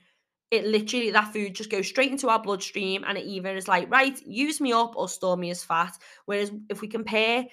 it 0.50 0.66
literally 0.66 1.10
that 1.10 1.32
food 1.32 1.54
just 1.54 1.70
goes 1.70 1.86
straight 1.86 2.12
into 2.12 2.28
our 2.28 2.40
bloodstream 2.40 3.04
and 3.06 3.18
it 3.18 3.24
either 3.24 3.56
is 3.56 3.66
like 3.66 3.90
right 3.90 4.20
use 4.24 4.60
me 4.60 4.72
up 4.72 4.94
or 4.94 5.08
store 5.08 5.36
me 5.36 5.50
as 5.50 5.64
fat 5.64 5.98
whereas 6.26 6.52
if 6.68 6.80
we 6.80 6.86
compare 6.86 7.44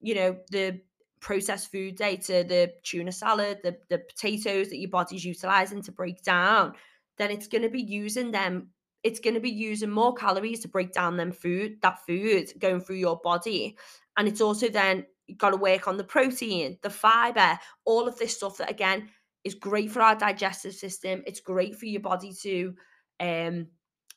you 0.00 0.14
know 0.16 0.36
the 0.50 0.80
processed 1.20 1.70
food 1.70 1.96
day 1.96 2.16
to 2.16 2.44
the 2.44 2.72
tuna 2.82 3.12
salad, 3.12 3.58
the, 3.62 3.76
the 3.88 3.98
potatoes 3.98 4.68
that 4.68 4.78
your 4.78 4.90
body's 4.90 5.24
utilizing 5.24 5.82
to 5.82 5.92
break 5.92 6.22
down, 6.22 6.72
then 7.18 7.30
it's 7.30 7.46
going 7.46 7.62
to 7.62 7.68
be 7.68 7.82
using 7.82 8.30
them. 8.30 8.68
It's 9.02 9.20
going 9.20 9.34
to 9.34 9.40
be 9.40 9.50
using 9.50 9.90
more 9.90 10.14
calories 10.14 10.60
to 10.60 10.68
break 10.68 10.92
down 10.92 11.16
them 11.16 11.32
food, 11.32 11.78
that 11.82 12.04
food 12.06 12.52
going 12.58 12.80
through 12.80 12.96
your 12.96 13.20
body. 13.22 13.76
And 14.16 14.28
it's 14.28 14.40
also 14.40 14.68
then 14.68 15.06
you've 15.26 15.38
got 15.38 15.50
to 15.50 15.56
work 15.56 15.88
on 15.88 15.96
the 15.96 16.04
protein, 16.04 16.78
the 16.82 16.90
fiber, 16.90 17.58
all 17.84 18.06
of 18.06 18.18
this 18.18 18.36
stuff 18.36 18.58
that 18.58 18.70
again 18.70 19.08
is 19.44 19.54
great 19.54 19.90
for 19.90 20.02
our 20.02 20.14
digestive 20.14 20.74
system. 20.74 21.22
It's 21.26 21.40
great 21.40 21.76
for 21.76 21.86
your 21.86 22.02
body 22.02 22.32
to 22.42 22.74
um 23.20 23.66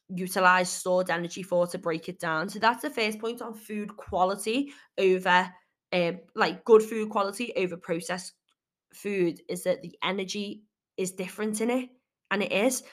utilize 0.10 0.70
stored 0.70 1.10
energy 1.10 1.44
for 1.44 1.66
to 1.68 1.78
break 1.78 2.10
it 2.10 2.20
down. 2.20 2.50
So 2.50 2.60
that's 2.60 2.82
the 2.82 2.90
first 2.90 3.20
point 3.20 3.42
on 3.42 3.54
food 3.54 3.96
quality 3.96 4.74
over 4.98 5.50
um, 5.94 6.20
like 6.36 6.66
good 6.66 6.82
food 6.82 7.10
quality 7.10 7.54
over 7.56 7.78
processed 7.78 8.34
food 8.94 9.40
is 9.48 9.64
that 9.64 9.82
the 9.82 9.96
energy 10.04 10.64
is 10.98 11.12
different 11.12 11.62
in 11.62 11.70
it, 11.70 11.90
and 12.32 12.44
it 12.44 12.52
is. 12.52 12.84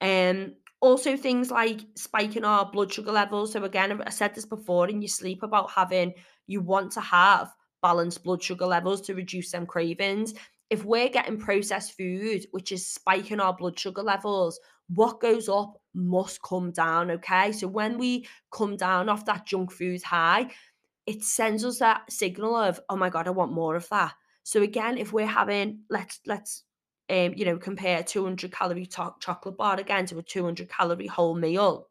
Um, 0.00 0.54
also 0.82 1.16
things 1.16 1.50
like 1.50 1.80
spiking 1.96 2.44
our 2.44 2.70
blood 2.70 2.92
sugar 2.92 3.12
levels. 3.12 3.52
So 3.52 3.64
again, 3.64 4.02
I 4.04 4.10
said 4.10 4.34
this 4.34 4.44
before 4.44 4.88
in 4.88 5.00
your 5.00 5.08
sleep 5.08 5.42
about 5.42 5.70
having 5.70 6.12
you 6.46 6.60
want 6.60 6.92
to 6.92 7.00
have 7.00 7.50
balanced 7.80 8.22
blood 8.22 8.42
sugar 8.42 8.66
levels 8.66 9.00
to 9.02 9.14
reduce 9.14 9.52
them 9.52 9.64
cravings. 9.64 10.34
If 10.68 10.84
we're 10.84 11.08
getting 11.08 11.38
processed 11.38 11.96
food, 11.96 12.46
which 12.50 12.72
is 12.72 12.86
spiking 12.86 13.40
our 13.40 13.54
blood 13.54 13.78
sugar 13.78 14.02
levels, 14.02 14.58
what 14.88 15.20
goes 15.20 15.48
up 15.48 15.80
must 15.94 16.42
come 16.42 16.72
down. 16.72 17.10
Okay. 17.12 17.52
So 17.52 17.68
when 17.68 17.96
we 17.96 18.26
come 18.50 18.76
down 18.76 19.08
off 19.08 19.24
that 19.26 19.46
junk 19.46 19.72
food 19.72 20.02
high, 20.02 20.50
it 21.06 21.22
sends 21.22 21.64
us 21.64 21.78
that 21.78 22.10
signal 22.10 22.54
of 22.54 22.80
oh 22.88 22.96
my 22.96 23.10
god 23.10 23.26
i 23.26 23.30
want 23.30 23.52
more 23.52 23.74
of 23.76 23.88
that 23.88 24.12
so 24.42 24.62
again 24.62 24.96
if 24.98 25.12
we're 25.12 25.26
having 25.26 25.80
let's 25.90 26.20
let's 26.26 26.64
um 27.12 27.32
you 27.36 27.44
know 27.44 27.58
compare 27.58 27.98
a 27.98 28.02
200 28.02 28.50
calorie 28.50 28.86
to- 28.86 29.14
chocolate 29.20 29.56
bar 29.56 29.78
again 29.78 30.06
to 30.06 30.18
a 30.18 30.22
200 30.22 30.68
calorie 30.68 31.06
whole 31.06 31.34
meal 31.34 31.88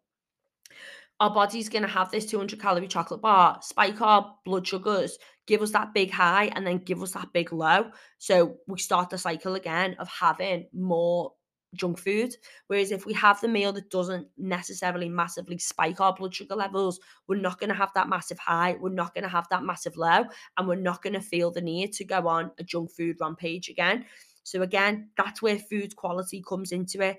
our 1.20 1.32
body's 1.32 1.70
going 1.70 1.84
to 1.84 1.88
have 1.88 2.10
this 2.10 2.26
200 2.26 2.60
calorie 2.60 2.88
chocolate 2.88 3.22
bar 3.22 3.60
spike 3.62 4.02
our 4.02 4.36
blood 4.46 4.68
sugars 4.68 5.18
give 5.48 5.62
us 5.62 5.72
that 5.72 5.94
big 5.94 6.12
high 6.12 6.46
and 6.56 6.66
then 6.66 6.78
give 6.78 7.02
us 7.02 7.12
that 7.12 7.32
big 7.34 7.54
low 7.54 7.86
so 8.18 8.58
we 8.68 8.80
start 8.80 9.10
the 9.10 9.18
cycle 9.18 9.56
again 9.56 9.96
of 10.00 10.08
having 10.08 10.66
more 10.74 11.32
junk 11.76 12.00
food. 12.00 12.36
Whereas 12.68 12.92
if 12.92 13.06
we 13.06 13.14
have 13.14 13.40
the 13.42 13.48
meal 13.48 13.72
that 13.74 13.90
doesn't 13.90 14.28
necessarily 14.38 15.10
massively 15.10 15.58
spike 15.58 16.02
our 16.02 16.14
blood 16.14 16.36
sugar 16.36 16.56
levels, 16.56 17.00
we're 17.28 17.40
not 17.40 17.60
going 17.60 17.70
to 17.70 17.76
have 17.76 17.92
that 17.96 18.10
massive 18.10 18.40
high, 18.40 18.76
we're 18.80 18.90
not 18.90 19.14
going 19.14 19.24
to 19.24 19.30
have 19.30 19.48
that 19.50 19.64
massive 19.64 19.98
low, 19.98 20.26
and 20.58 20.68
we're 20.68 20.76
not 20.76 21.02
going 21.02 21.14
to 21.14 21.22
feel 21.22 21.52
the 21.52 21.62
need 21.62 21.94
to 21.94 22.04
go 22.04 22.28
on 22.28 22.52
a 22.60 22.64
junk 22.64 22.92
food 22.92 23.18
rampage 23.20 23.70
again. 23.70 24.06
So, 24.44 24.62
again, 24.62 25.10
that's 25.18 25.42
where 25.42 25.58
food 25.58 25.96
quality 25.96 26.44
comes 26.48 26.72
into 26.72 27.02
it. 27.02 27.18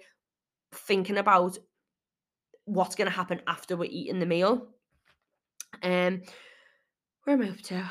Thinking 0.72 1.18
about 1.18 1.58
what's 2.64 2.94
going 2.94 3.10
to 3.10 3.16
happen 3.16 3.40
after 3.46 3.76
we're 3.76 3.90
eating 3.90 4.18
the 4.18 4.26
meal. 4.26 4.68
Um, 5.82 6.22
where 7.24 7.36
am 7.36 7.42
I 7.42 7.50
up 7.50 7.60
to? 7.62 7.88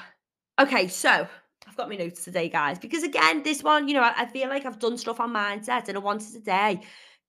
Okay, 0.59 0.87
so 0.87 1.27
I've 1.67 1.77
got 1.77 1.89
my 1.89 1.95
notes 1.95 2.23
today, 2.23 2.49
guys, 2.49 2.79
because 2.79 3.03
again, 3.03 3.43
this 3.43 3.63
one, 3.63 3.87
you 3.87 3.93
know, 3.93 4.01
I, 4.01 4.13
I 4.17 4.25
feel 4.25 4.49
like 4.49 4.65
I've 4.65 4.79
done 4.79 4.97
stuff 4.97 5.19
on 5.19 5.33
mindset 5.33 5.87
and 5.87 5.97
I 5.97 6.01
wanted 6.01 6.33
today 6.33 6.81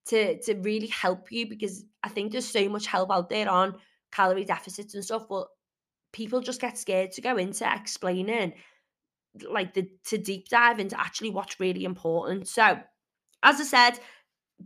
to 0.07 0.41
to 0.43 0.55
really 0.57 0.89
help 0.89 1.31
you 1.31 1.49
because 1.49 1.85
I 2.03 2.09
think 2.09 2.33
there's 2.33 2.49
so 2.49 2.69
much 2.69 2.87
help 2.87 3.11
out 3.11 3.29
there 3.29 3.49
on 3.49 3.77
calorie 4.11 4.45
deficits 4.45 4.95
and 4.95 5.05
stuff, 5.05 5.27
but 5.29 5.49
people 6.13 6.41
just 6.41 6.61
get 6.61 6.79
scared 6.79 7.13
to 7.13 7.21
go 7.21 7.37
into 7.37 7.71
explaining 7.73 8.53
like 9.49 9.75
the 9.75 9.89
to 10.07 10.19
deep 10.19 10.49
dive 10.49 10.79
into 10.79 10.99
actually 10.99 11.31
what's 11.31 11.61
really 11.61 11.85
important. 11.85 12.49
So, 12.49 12.79
as 13.43 13.61
I 13.61 13.65
said, 13.65 14.01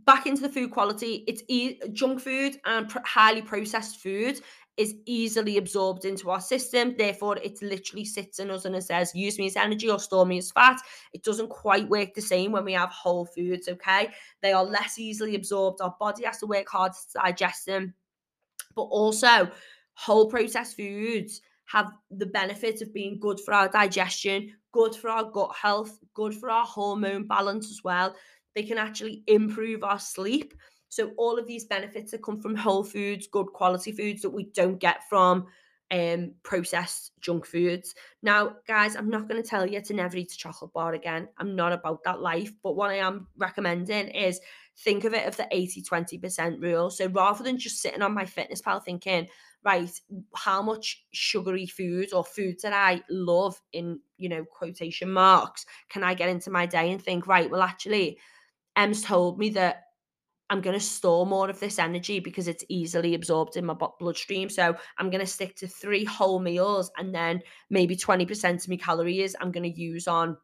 back 0.05 0.27
into 0.27 0.41
the 0.41 0.49
food 0.49 0.71
quality, 0.71 1.23
it's 1.27 1.43
e- 1.47 1.79
junk 1.93 2.19
food 2.21 2.57
and 2.65 2.89
pr- 2.89 2.99
highly 3.05 3.41
processed 3.41 3.97
food 3.97 4.41
is 4.77 4.93
easily 5.07 5.57
absorbed 5.57 6.05
into 6.05 6.29
our 6.29 6.39
system. 6.39 6.93
Therefore, 6.95 7.37
it 7.37 7.59
literally 7.63 8.05
sits 8.05 8.37
in 8.37 8.51
us 8.51 8.65
and 8.65 8.75
it 8.75 8.83
says, 8.83 9.15
use 9.15 9.39
me 9.39 9.47
as 9.47 9.55
energy 9.55 9.89
or 9.89 9.99
store 9.99 10.25
me 10.25 10.37
as 10.37 10.51
fat. 10.51 10.79
It 11.13 11.23
doesn't 11.23 11.49
quite 11.49 11.89
work 11.89 12.13
the 12.13 12.21
same 12.21 12.51
when 12.51 12.63
we 12.63 12.73
have 12.73 12.91
whole 12.91 13.25
foods, 13.25 13.67
okay? 13.67 14.11
They 14.43 14.53
are 14.53 14.63
less 14.63 14.99
easily 14.99 15.33
absorbed. 15.33 15.81
Our 15.81 15.95
body 15.99 16.25
has 16.25 16.37
to 16.39 16.45
work 16.45 16.69
hard 16.69 16.93
to 16.93 17.19
digest 17.25 17.65
them. 17.65 17.95
But 18.75 18.83
also, 18.83 19.49
whole 19.95 20.29
processed 20.29 20.77
foods 20.77 21.41
have 21.67 21.91
the 22.11 22.25
benefit 22.25 22.81
of 22.81 22.93
being 22.93 23.19
good 23.19 23.39
for 23.39 23.53
our 23.53 23.67
digestion, 23.67 24.53
good 24.71 24.95
for 24.95 25.09
our 25.09 25.25
gut 25.25 25.55
health, 25.55 25.99
good 26.13 26.33
for 26.33 26.49
our 26.49 26.65
hormone 26.65 27.27
balance 27.27 27.69
as 27.69 27.81
well. 27.83 28.15
They 28.55 28.63
can 28.63 28.77
actually 28.77 29.23
improve 29.27 29.83
our 29.83 29.99
sleep. 29.99 30.53
So 30.89 31.11
all 31.17 31.37
of 31.37 31.45
these 31.45 31.65
benefits 31.65 32.11
that 32.11 32.23
come 32.23 32.39
from 32.39 32.55
whole 32.55 32.83
foods, 32.83 33.27
good 33.27 33.47
quality 33.47 33.91
foods 33.91 34.21
that 34.21 34.29
we 34.29 34.45
don't 34.45 34.79
get 34.79 35.07
from 35.09 35.47
um 35.91 36.33
processed 36.43 37.11
junk 37.21 37.45
foods. 37.45 37.95
Now, 38.21 38.55
guys, 38.67 38.95
I'm 38.95 39.09
not 39.09 39.27
going 39.27 39.41
to 39.41 39.47
tell 39.47 39.65
you 39.65 39.81
to 39.81 39.93
never 39.93 40.17
eat 40.17 40.33
a 40.33 40.37
chocolate 40.37 40.73
bar 40.73 40.93
again. 40.93 41.29
I'm 41.37 41.55
not 41.55 41.71
about 41.71 42.03
that 42.03 42.21
life, 42.21 42.51
but 42.61 42.75
what 42.75 42.89
I 42.89 42.95
am 42.95 43.27
recommending 43.37 44.09
is 44.09 44.41
think 44.79 45.05
of 45.05 45.13
it 45.13 45.27
of 45.27 45.37
the 45.37 45.47
80-20% 45.51 46.61
rule. 46.61 46.89
So 46.89 47.07
rather 47.07 47.43
than 47.43 47.57
just 47.57 47.81
sitting 47.81 48.01
on 48.01 48.15
MyFitnessPal 48.15 48.83
thinking, 48.83 49.27
right, 49.63 49.89
how 50.35 50.61
much 50.61 51.05
sugary 51.13 51.65
food 51.65 52.13
or 52.13 52.23
foods 52.23 52.63
that 52.63 52.73
I 52.73 53.01
love 53.09 53.59
in, 53.71 53.99
you 54.17 54.29
know, 54.29 54.43
quotation 54.43 55.11
marks, 55.11 55.65
can 55.89 56.03
I 56.03 56.13
get 56.13 56.29
into 56.29 56.51
my 56.51 56.65
day 56.65 56.91
and 56.91 57.01
think, 57.01 57.27
right, 57.27 57.49
well 57.49 57.61
actually 57.61 58.19
Em's 58.75 59.01
told 59.01 59.39
me 59.39 59.49
that 59.51 59.86
I'm 60.49 60.61
going 60.61 60.77
to 60.77 60.83
store 60.83 61.25
more 61.25 61.49
of 61.49 61.59
this 61.59 61.79
energy 61.79 62.19
because 62.19 62.47
it's 62.47 62.63
easily 62.69 63.15
absorbed 63.15 63.57
in 63.57 63.65
my 63.65 63.75
bloodstream. 63.99 64.49
So 64.49 64.75
I'm 64.97 65.09
going 65.09 65.21
to 65.21 65.31
stick 65.31 65.55
to 65.57 65.67
three 65.67 66.05
whole 66.05 66.39
meals 66.39 66.91
and 66.97 67.13
then 67.13 67.41
maybe 67.69 67.95
20% 67.95 68.63
of 68.63 68.69
my 68.69 68.77
calories 68.77 69.35
I'm 69.39 69.51
going 69.51 69.71
to 69.71 69.79
use 69.79 70.07
on 70.07 70.37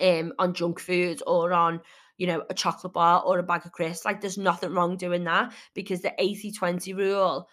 um 0.00 0.32
on 0.40 0.52
junk 0.52 0.80
food 0.80 1.22
or 1.28 1.52
on 1.52 1.80
you 2.18 2.26
know 2.26 2.42
a 2.50 2.54
chocolate 2.54 2.92
bar 2.92 3.22
or 3.24 3.38
a 3.38 3.42
bag 3.42 3.64
of 3.64 3.70
crisps 3.70 4.04
like 4.04 4.20
there's 4.20 4.36
nothing 4.36 4.72
wrong 4.72 4.96
doing 4.96 5.22
that 5.22 5.52
because 5.74 6.00
the 6.00 6.12
80 6.18 6.50
20 6.50 6.92
rule 6.92 7.48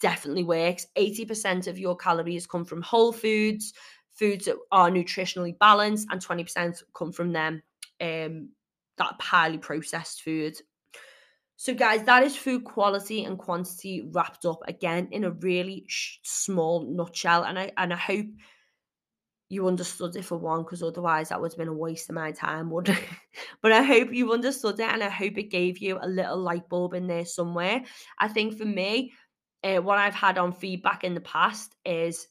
definitely 0.00 0.44
works 0.44 0.86
80% 0.96 1.66
of 1.66 1.78
your 1.78 1.96
calories 1.96 2.46
come 2.46 2.64
from 2.64 2.82
whole 2.82 3.12
foods 3.12 3.74
foods 4.12 4.46
that 4.46 4.56
are 4.70 4.90
nutritionally 4.90 5.56
balanced 5.58 6.08
and 6.10 6.20
20% 6.20 6.82
come 6.94 7.12
from 7.12 7.32
them 7.32 7.62
um 8.00 8.48
that 8.98 9.14
highly 9.20 9.58
processed 9.58 10.22
food 10.22 10.56
so, 11.62 11.74
guys, 11.74 12.02
that 12.06 12.24
is 12.24 12.34
food 12.34 12.64
quality 12.64 13.22
and 13.22 13.38
quantity 13.38 14.02
wrapped 14.10 14.44
up 14.44 14.62
again 14.66 15.06
in 15.12 15.22
a 15.22 15.30
really 15.30 15.84
sh- 15.86 16.18
small 16.24 16.84
nutshell. 16.84 17.44
And 17.44 17.56
I 17.56 17.70
and 17.76 17.92
I 17.92 17.96
hope 17.96 18.26
you 19.48 19.68
understood 19.68 20.16
it 20.16 20.24
for 20.24 20.38
one, 20.38 20.62
because 20.64 20.82
otherwise 20.82 21.28
that 21.28 21.40
would 21.40 21.52
have 21.52 21.58
been 21.58 21.68
a 21.68 21.72
waste 21.72 22.08
of 22.08 22.16
my 22.16 22.32
time, 22.32 22.68
would 22.70 22.86
but 23.62 23.70
I 23.70 23.82
hope 23.82 24.12
you 24.12 24.32
understood 24.32 24.80
it, 24.80 24.88
and 24.88 25.04
I 25.04 25.08
hope 25.08 25.38
it 25.38 25.50
gave 25.50 25.78
you 25.78 26.00
a 26.00 26.08
little 26.08 26.38
light 26.38 26.68
bulb 26.68 26.94
in 26.94 27.06
there 27.06 27.24
somewhere. 27.24 27.84
I 28.18 28.26
think 28.26 28.58
for 28.58 28.64
me, 28.64 29.12
uh, 29.62 29.76
what 29.76 29.98
I've 29.98 30.14
had 30.14 30.38
on 30.38 30.52
feedback 30.52 31.04
in 31.04 31.14
the 31.14 31.20
past 31.20 31.76
is 31.84 32.26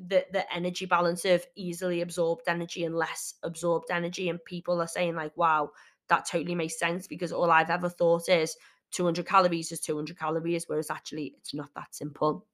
the 0.00 0.26
the 0.32 0.52
energy 0.52 0.86
balance 0.86 1.24
of 1.24 1.46
easily 1.54 2.00
absorbed 2.00 2.48
energy 2.48 2.84
and 2.84 2.96
less 2.96 3.34
absorbed 3.44 3.92
energy, 3.92 4.30
and 4.30 4.44
people 4.44 4.80
are 4.80 4.88
saying 4.88 5.14
like, 5.14 5.36
"Wow." 5.36 5.70
That 6.08 6.26
totally 6.26 6.54
makes 6.54 6.78
sense 6.78 7.06
because 7.06 7.32
all 7.32 7.50
I've 7.50 7.70
ever 7.70 7.88
thought 7.88 8.28
is 8.28 8.56
200 8.92 9.26
calories 9.26 9.72
is 9.72 9.80
200 9.80 10.18
calories, 10.18 10.64
whereas 10.66 10.90
actually 10.90 11.34
it's 11.38 11.54
not 11.54 11.70
that 11.74 11.94
simple. 11.94 12.46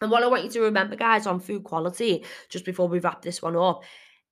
And 0.00 0.10
what 0.10 0.22
I 0.22 0.28
want 0.28 0.44
you 0.44 0.50
to 0.50 0.62
remember, 0.62 0.96
guys, 0.96 1.26
on 1.26 1.40
food 1.40 1.64
quality, 1.64 2.24
just 2.48 2.64
before 2.64 2.88
we 2.88 3.00
wrap 3.00 3.20
this 3.20 3.42
one 3.42 3.56
up, 3.56 3.82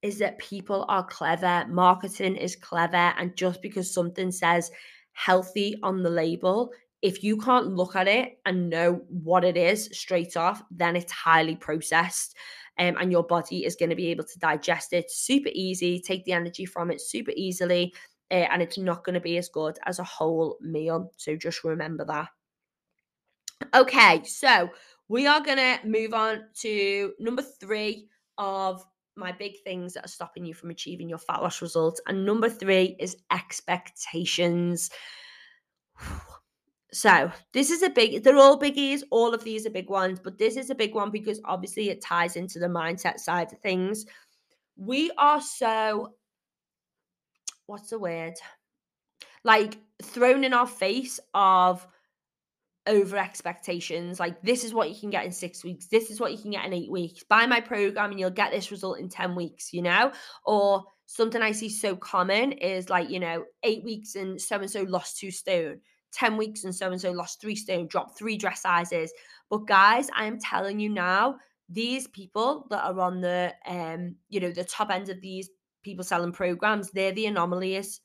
is 0.00 0.18
that 0.18 0.38
people 0.38 0.86
are 0.88 1.04
clever, 1.04 1.66
marketing 1.68 2.36
is 2.36 2.56
clever, 2.56 2.96
and 3.18 3.36
just 3.36 3.60
because 3.60 3.92
something 3.92 4.30
says 4.30 4.70
healthy 5.12 5.76
on 5.82 6.02
the 6.02 6.10
label, 6.10 6.70
if 7.02 7.22
you 7.22 7.36
can't 7.36 7.74
look 7.74 7.96
at 7.96 8.08
it 8.08 8.38
and 8.46 8.70
know 8.70 9.02
what 9.08 9.44
it 9.44 9.56
is 9.56 9.88
straight 9.92 10.36
off, 10.36 10.62
then 10.70 10.96
it's 10.96 11.12
highly 11.12 11.56
processed. 11.56 12.36
Um, 12.78 12.96
and 13.00 13.10
your 13.10 13.24
body 13.24 13.64
is 13.64 13.74
going 13.74 13.90
to 13.90 13.96
be 13.96 14.06
able 14.06 14.24
to 14.24 14.38
digest 14.38 14.92
it 14.92 15.10
super 15.10 15.50
easy, 15.52 16.00
take 16.00 16.24
the 16.24 16.32
energy 16.32 16.64
from 16.64 16.92
it 16.92 17.00
super 17.00 17.32
easily, 17.36 17.92
uh, 18.30 18.34
and 18.50 18.62
it's 18.62 18.78
not 18.78 19.04
going 19.04 19.14
to 19.14 19.20
be 19.20 19.38
as 19.38 19.48
good 19.48 19.78
as 19.86 19.98
a 19.98 20.04
whole 20.04 20.58
meal. 20.60 21.12
So 21.16 21.36
just 21.36 21.64
remember 21.64 22.04
that. 22.04 22.28
Okay, 23.74 24.22
so 24.24 24.70
we 25.08 25.26
are 25.26 25.42
going 25.42 25.58
to 25.58 25.78
move 25.86 26.14
on 26.14 26.44
to 26.60 27.12
number 27.18 27.42
three 27.42 28.08
of 28.36 28.84
my 29.16 29.32
big 29.32 29.54
things 29.64 29.94
that 29.94 30.04
are 30.04 30.08
stopping 30.08 30.44
you 30.44 30.54
from 30.54 30.70
achieving 30.70 31.08
your 31.08 31.18
fat 31.18 31.42
loss 31.42 31.60
results. 31.60 32.00
And 32.06 32.24
number 32.24 32.48
three 32.48 32.96
is 32.98 33.16
expectations. 33.30 34.90
So, 36.90 37.30
this 37.52 37.70
is 37.70 37.82
a 37.82 37.90
big, 37.90 38.24
they're 38.24 38.38
all 38.38 38.58
biggies. 38.58 39.02
All 39.10 39.34
of 39.34 39.44
these 39.44 39.66
are 39.66 39.70
big 39.70 39.90
ones, 39.90 40.18
but 40.18 40.38
this 40.38 40.56
is 40.56 40.70
a 40.70 40.74
big 40.74 40.94
one 40.94 41.10
because 41.10 41.38
obviously 41.44 41.90
it 41.90 42.00
ties 42.00 42.34
into 42.34 42.58
the 42.58 42.66
mindset 42.66 43.18
side 43.18 43.52
of 43.52 43.58
things. 43.58 44.06
We 44.74 45.10
are 45.18 45.42
so 45.42 46.14
what's 47.68 47.90
the 47.90 47.98
word? 47.98 48.34
Like 49.44 49.78
thrown 50.02 50.42
in 50.42 50.52
our 50.52 50.66
face 50.66 51.20
of 51.34 51.86
over 52.88 53.18
expectations. 53.18 54.18
Like, 54.18 54.40
this 54.42 54.64
is 54.64 54.74
what 54.74 54.88
you 54.88 54.98
can 54.98 55.10
get 55.10 55.24
in 55.24 55.30
six 55.30 55.62
weeks. 55.62 55.86
This 55.86 56.10
is 56.10 56.18
what 56.18 56.32
you 56.32 56.38
can 56.38 56.50
get 56.50 56.64
in 56.64 56.72
eight 56.72 56.90
weeks. 56.90 57.22
Buy 57.22 57.46
my 57.46 57.60
program 57.60 58.10
and 58.10 58.18
you'll 58.18 58.30
get 58.30 58.50
this 58.50 58.70
result 58.70 58.98
in 58.98 59.08
10 59.08 59.34
weeks, 59.34 59.72
you 59.72 59.82
know? 59.82 60.10
Or 60.44 60.84
something 61.04 61.42
I 61.42 61.52
see 61.52 61.68
so 61.68 61.94
common 61.94 62.52
is 62.52 62.88
like, 62.88 63.10
you 63.10 63.20
know, 63.20 63.44
eight 63.62 63.84
weeks 63.84 64.16
and 64.16 64.40
so 64.40 64.56
and 64.56 64.70
so 64.70 64.82
lost 64.84 65.18
two 65.18 65.30
stone, 65.30 65.80
10 66.12 66.36
weeks 66.38 66.64
and 66.64 66.74
so 66.74 66.90
and 66.90 67.00
so 67.00 67.12
lost 67.12 67.40
three 67.40 67.56
stone, 67.56 67.86
dropped 67.86 68.18
three 68.18 68.38
dress 68.38 68.62
sizes. 68.62 69.12
But 69.50 69.66
guys, 69.66 70.08
I 70.16 70.24
am 70.24 70.38
telling 70.40 70.80
you 70.80 70.88
now, 70.88 71.36
these 71.68 72.06
people 72.08 72.66
that 72.70 72.82
are 72.82 72.98
on 72.98 73.20
the 73.20 73.52
um, 73.66 74.16
you 74.30 74.40
know, 74.40 74.50
the 74.50 74.64
top 74.64 74.90
end 74.90 75.10
of 75.10 75.20
these 75.20 75.50
people 75.82 76.04
selling 76.04 76.32
programs, 76.32 76.90
they're 76.90 77.12
the 77.12 77.26
anomalies. 77.26 78.00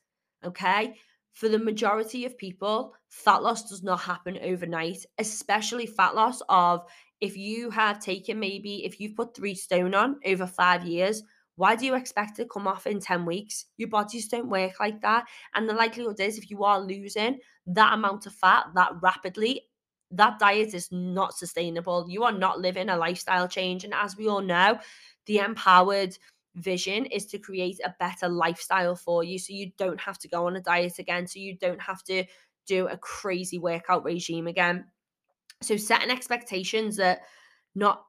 Okay. 0.46 0.96
For 1.34 1.50
the 1.50 1.60
majority 1.60 2.26
of 2.26 2.38
people, 2.38 2.94
fat 3.10 3.42
loss 3.42 3.68
does 3.68 3.82
not 3.82 4.02
happen 4.02 4.38
overnight, 4.44 5.06
especially 5.18 5.88
fat 5.88 6.14
loss 6.14 6.42
of 6.48 6.86
if 7.22 7.36
you 7.38 7.70
have 7.72 8.00
taken 8.00 8.40
maybe, 8.40 8.86
if 8.86 9.00
you've 9.00 9.16
put 9.16 9.36
three 9.36 9.56
stone 9.56 9.96
on 9.96 10.18
over 10.26 10.46
five 10.46 10.86
years, 10.86 11.24
why 11.56 11.76
do 11.76 11.86
you 11.86 11.96
expect 11.96 12.36
to 12.36 12.46
come 12.46 12.68
off 12.68 12.88
in 12.88 13.00
10 13.00 13.26
weeks? 13.26 13.66
Your 13.78 13.90
bodies 13.90 14.28
don't 14.28 14.50
work 14.50 14.80
like 14.80 15.02
that. 15.02 15.26
And 15.54 15.70
the 15.70 15.74
likelihood 15.74 16.20
is, 16.20 16.38
if 16.38 16.50
you 16.50 16.64
are 16.64 16.80
losing 16.80 17.40
that 17.68 17.94
amount 17.94 18.26
of 18.26 18.34
fat 18.34 18.66
that 18.76 18.92
rapidly, 19.02 19.62
that 20.12 20.40
diet 20.40 20.74
is 20.74 20.90
not 20.92 21.34
sustainable. 21.34 22.06
You 22.10 22.24
are 22.24 22.32
not 22.32 22.60
living 22.60 22.90
a 22.90 22.98
lifestyle 22.98 23.48
change. 23.48 23.84
And 23.84 23.94
as 23.94 24.18
we 24.18 24.28
all 24.28 24.42
know, 24.42 24.80
the 25.26 25.40
empowered 25.40 26.18
vision 26.56 27.06
is 27.06 27.26
to 27.26 27.40
create 27.40 27.80
a 27.84 27.94
better 28.00 28.30
lifestyle 28.30 28.96
for 28.96 29.24
you 29.24 29.40
so 29.40 29.54
you 29.54 29.72
don't 29.78 30.00
have 30.00 30.20
to 30.20 30.28
go 30.28 30.46
on 30.48 30.56
a 30.56 30.62
diet 30.62 31.00
again 31.00 31.26
so 31.26 31.40
you 31.40 31.58
don't 31.58 31.82
have 31.82 32.04
to 32.04 32.24
do 32.66 32.88
a 32.88 32.98
crazy 32.98 33.60
workout 33.60 34.04
regime 34.04 34.48
again. 34.48 34.86
So 35.62 35.78
setting 35.78 36.12
expectations 36.12 36.98
that 36.98 37.22
not 37.76 38.06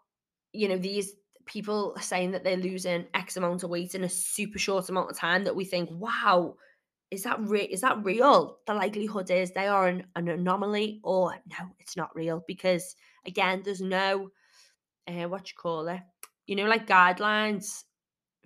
you 0.52 0.68
know 0.68 0.78
these 0.78 1.12
people 1.46 1.94
saying 2.00 2.30
that 2.30 2.44
they're 2.44 2.56
losing 2.56 3.06
x 3.14 3.36
amount 3.36 3.62
of 3.62 3.70
weight 3.70 3.94
in 3.94 4.04
a 4.04 4.08
super 4.08 4.58
short 4.58 4.88
amount 4.88 5.10
of 5.10 5.16
time 5.16 5.44
that 5.44 5.56
we 5.56 5.64
think 5.64 5.90
wow 5.92 6.54
is 7.10 7.22
that 7.24 7.38
real 7.40 7.66
is 7.70 7.82
that 7.82 8.04
real? 8.04 8.58
The 8.66 8.74
likelihood 8.74 9.30
is 9.30 9.52
they 9.52 9.68
are 9.68 9.86
an, 9.86 10.04
an 10.16 10.28
anomaly 10.28 11.00
or 11.02 11.32
no 11.32 11.70
it's 11.78 11.96
not 11.96 12.14
real 12.14 12.44
because 12.46 12.96
again 13.26 13.62
there's 13.64 13.80
no 13.80 14.30
uh, 15.06 15.28
what 15.28 15.48
you 15.48 15.54
call 15.56 15.88
it 15.88 16.00
you 16.46 16.56
know 16.56 16.64
like 16.64 16.86
guidelines 16.86 17.84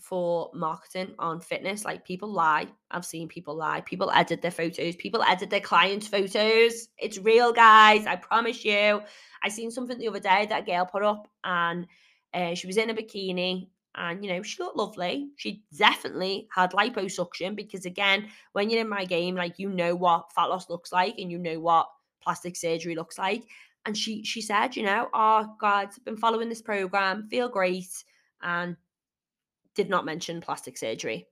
for 0.01 0.51
marketing 0.55 1.15
on 1.19 1.41
fitness. 1.41 1.85
Like 1.85 2.05
people 2.05 2.31
lie. 2.31 2.67
I've 2.91 3.05
seen 3.05 3.29
people 3.29 3.55
lie. 3.55 3.81
People 3.83 4.11
edit 4.11 4.43
their 4.43 4.51
photos. 4.51 4.97
People 4.97 5.23
edit 5.23 5.51
their 5.51 5.61
clients' 5.61 6.09
photos. 6.09 6.89
It's 6.99 7.19
real, 7.19 7.53
guys. 7.53 8.07
I 8.07 8.17
promise 8.17 8.65
you. 8.65 9.03
I 9.43 9.49
seen 9.49 9.71
something 9.71 9.99
the 9.99 10.09
other 10.09 10.21
day 10.21 10.47
that 10.49 10.63
a 10.63 10.67
girl 10.67 10.87
put 10.87 11.03
up, 11.03 11.29
and 11.45 11.87
uh, 12.35 12.55
she 12.55 12.67
was 12.67 12.77
in 12.77 12.91
a 12.91 12.95
bikini, 12.95 13.69
and 13.95 14.25
you 14.25 14.33
know 14.33 14.43
she 14.43 14.63
looked 14.63 14.77
lovely. 14.77 15.29
She 15.37 15.63
definitely 15.77 16.49
had 16.55 16.73
liposuction 16.73 17.55
because 17.55 17.87
again, 17.87 18.29
when 18.53 18.71
you're 18.71 18.81
in 18.81 18.89
my 18.89 19.05
game, 19.05 19.35
like 19.37 19.59
you 19.59 19.69
know 19.69 19.95
what 19.95 20.33
fat 20.33 20.47
loss 20.47 20.69
looks 20.69 20.93
like, 20.93 21.19
and 21.19 21.31
you 21.31 21.39
know 21.39 21.61
what 21.61 21.89
plastic 22.23 22.57
surgery 22.57 22.95
looks 22.95 23.19
like. 23.19 23.45
And 23.87 23.97
she 23.97 24.25
she 24.25 24.41
said, 24.41 24.77
you 24.77 24.83
know, 24.83 25.09
oh 25.15 25.55
God, 25.61 25.89
I've 25.91 26.05
been 26.05 26.17
following 26.17 26.49
this 26.49 26.63
program, 26.63 27.29
feel 27.29 27.49
great, 27.49 28.05
and 28.43 28.77
did 29.79 29.89
not 29.89 30.05
mention 30.05 30.41
plastic 30.41 30.77
surgery. 30.77 31.29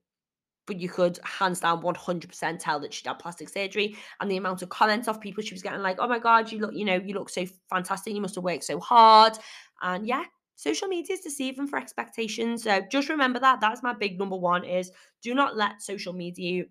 But 0.67 0.81
you 0.81 0.89
could 0.89 1.19
hands 1.25 1.61
down 1.61 1.83
100% 1.83 2.59
tell 2.61 2.81
that 2.81 2.95
she'd 2.95 3.07
had 3.07 3.19
plastic 3.19 3.49
surgery. 3.49 3.97
And 4.21 4.31
the 4.31 4.37
amount 4.37 4.63
of 4.63 4.69
comments 4.69 5.09
of 5.09 5.21
people 5.21 5.43
she 5.43 5.55
was 5.55 5.63
getting, 5.63 5.83
like, 5.83 5.99
oh 5.99 6.07
my 6.07 6.21
God, 6.21 6.51
you 6.51 6.61
look, 6.61 6.75
you 6.75 6.85
know, 6.85 6.95
you 6.95 7.15
look 7.15 7.29
so 7.29 7.45
fantastic. 7.69 8.15
You 8.15 8.21
must 8.21 8.37
have 8.37 8.45
worked 8.45 8.65
so 8.65 8.79
hard. 8.79 9.37
And 9.83 10.07
yeah, 10.07 10.23
social 10.55 10.87
media 10.87 11.15
is 11.15 11.21
deceiving 11.21 11.67
for 11.67 11.77
expectations. 11.77 12.63
So 12.63 12.83
just 12.91 13.09
remember 13.09 13.41
that. 13.41 13.61
That's 13.61 13.83
my 13.83 13.95
big 13.95 14.17
number 14.19 14.37
one 14.37 14.65
is 14.65 14.93
do 15.23 15.35
not 15.35 15.57
let 15.57 15.83
social 15.83 16.13
media 16.13 16.65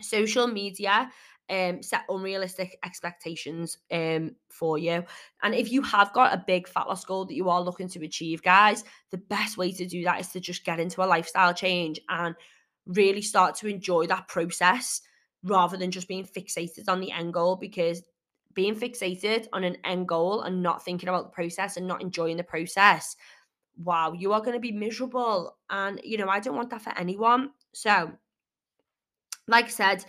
social 0.00 0.46
media 0.46 1.10
um, 1.48 1.82
set 1.82 2.02
unrealistic 2.08 2.78
expectations 2.84 3.78
um, 3.92 4.32
for 4.48 4.78
you. 4.78 5.04
And 5.42 5.54
if 5.54 5.70
you 5.70 5.82
have 5.82 6.12
got 6.12 6.34
a 6.34 6.44
big 6.46 6.68
fat 6.68 6.88
loss 6.88 7.04
goal 7.04 7.24
that 7.26 7.34
you 7.34 7.48
are 7.48 7.62
looking 7.62 7.88
to 7.88 8.04
achieve, 8.04 8.42
guys, 8.42 8.84
the 9.10 9.18
best 9.18 9.56
way 9.56 9.72
to 9.72 9.86
do 9.86 10.04
that 10.04 10.20
is 10.20 10.28
to 10.28 10.40
just 10.40 10.64
get 10.64 10.80
into 10.80 11.02
a 11.02 11.06
lifestyle 11.06 11.54
change 11.54 12.00
and 12.08 12.34
really 12.86 13.22
start 13.22 13.54
to 13.56 13.68
enjoy 13.68 14.06
that 14.06 14.28
process 14.28 15.02
rather 15.42 15.76
than 15.76 15.90
just 15.90 16.08
being 16.08 16.24
fixated 16.24 16.88
on 16.88 17.00
the 17.00 17.12
end 17.12 17.32
goal 17.32 17.56
because 17.56 18.02
being 18.54 18.74
fixated 18.74 19.46
on 19.52 19.64
an 19.64 19.76
end 19.84 20.08
goal 20.08 20.42
and 20.42 20.62
not 20.62 20.84
thinking 20.84 21.08
about 21.08 21.24
the 21.24 21.34
process 21.34 21.76
and 21.76 21.86
not 21.86 22.00
enjoying 22.00 22.36
the 22.36 22.42
process 22.42 23.16
wow 23.76 24.12
you 24.12 24.32
are 24.32 24.40
going 24.40 24.54
to 24.54 24.60
be 24.60 24.72
miserable 24.72 25.56
and 25.68 26.00
you 26.02 26.16
know 26.16 26.28
i 26.28 26.40
don't 26.40 26.56
want 26.56 26.70
that 26.70 26.80
for 26.80 26.96
anyone 26.98 27.50
so 27.74 28.10
like 29.46 29.66
i 29.66 29.68
said 29.68 30.04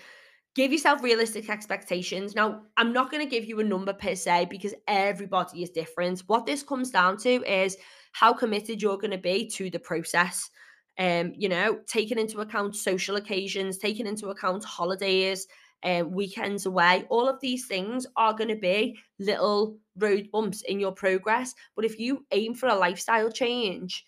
give 0.57 0.71
yourself 0.71 1.03
realistic 1.03 1.51
expectations. 1.51 2.33
Now, 2.33 2.63
I'm 2.77 2.91
not 2.91 3.11
going 3.11 3.23
to 3.23 3.29
give 3.29 3.45
you 3.45 3.59
a 3.59 3.63
number 3.63 3.93
per 3.93 4.15
se 4.15 4.47
because 4.49 4.73
everybody 4.87 5.61
is 5.61 5.69
different. 5.69 6.23
What 6.25 6.47
this 6.47 6.63
comes 6.63 6.89
down 6.89 7.17
to 7.17 7.29
is 7.45 7.77
how 8.13 8.33
committed 8.33 8.81
you're 8.81 8.97
going 8.97 9.11
to 9.11 9.19
be 9.19 9.47
to 9.49 9.69
the 9.69 9.77
process. 9.77 10.49
Um, 10.97 11.33
you 11.37 11.47
know, 11.47 11.77
taking 11.85 12.17
into 12.17 12.39
account 12.39 12.75
social 12.75 13.17
occasions, 13.17 13.77
taking 13.77 14.07
into 14.07 14.29
account 14.29 14.63
holidays, 14.63 15.45
uh, 15.83 16.03
weekends 16.07 16.65
away, 16.65 17.05
all 17.09 17.29
of 17.29 17.39
these 17.39 17.67
things 17.67 18.07
are 18.15 18.33
going 18.33 18.49
to 18.49 18.55
be 18.55 18.97
little 19.19 19.77
road 19.95 20.27
bumps 20.33 20.63
in 20.63 20.79
your 20.79 20.91
progress. 20.91 21.53
But 21.75 21.85
if 21.85 21.99
you 21.99 22.25
aim 22.31 22.55
for 22.55 22.67
a 22.67 22.75
lifestyle 22.75 23.29
change, 23.29 24.07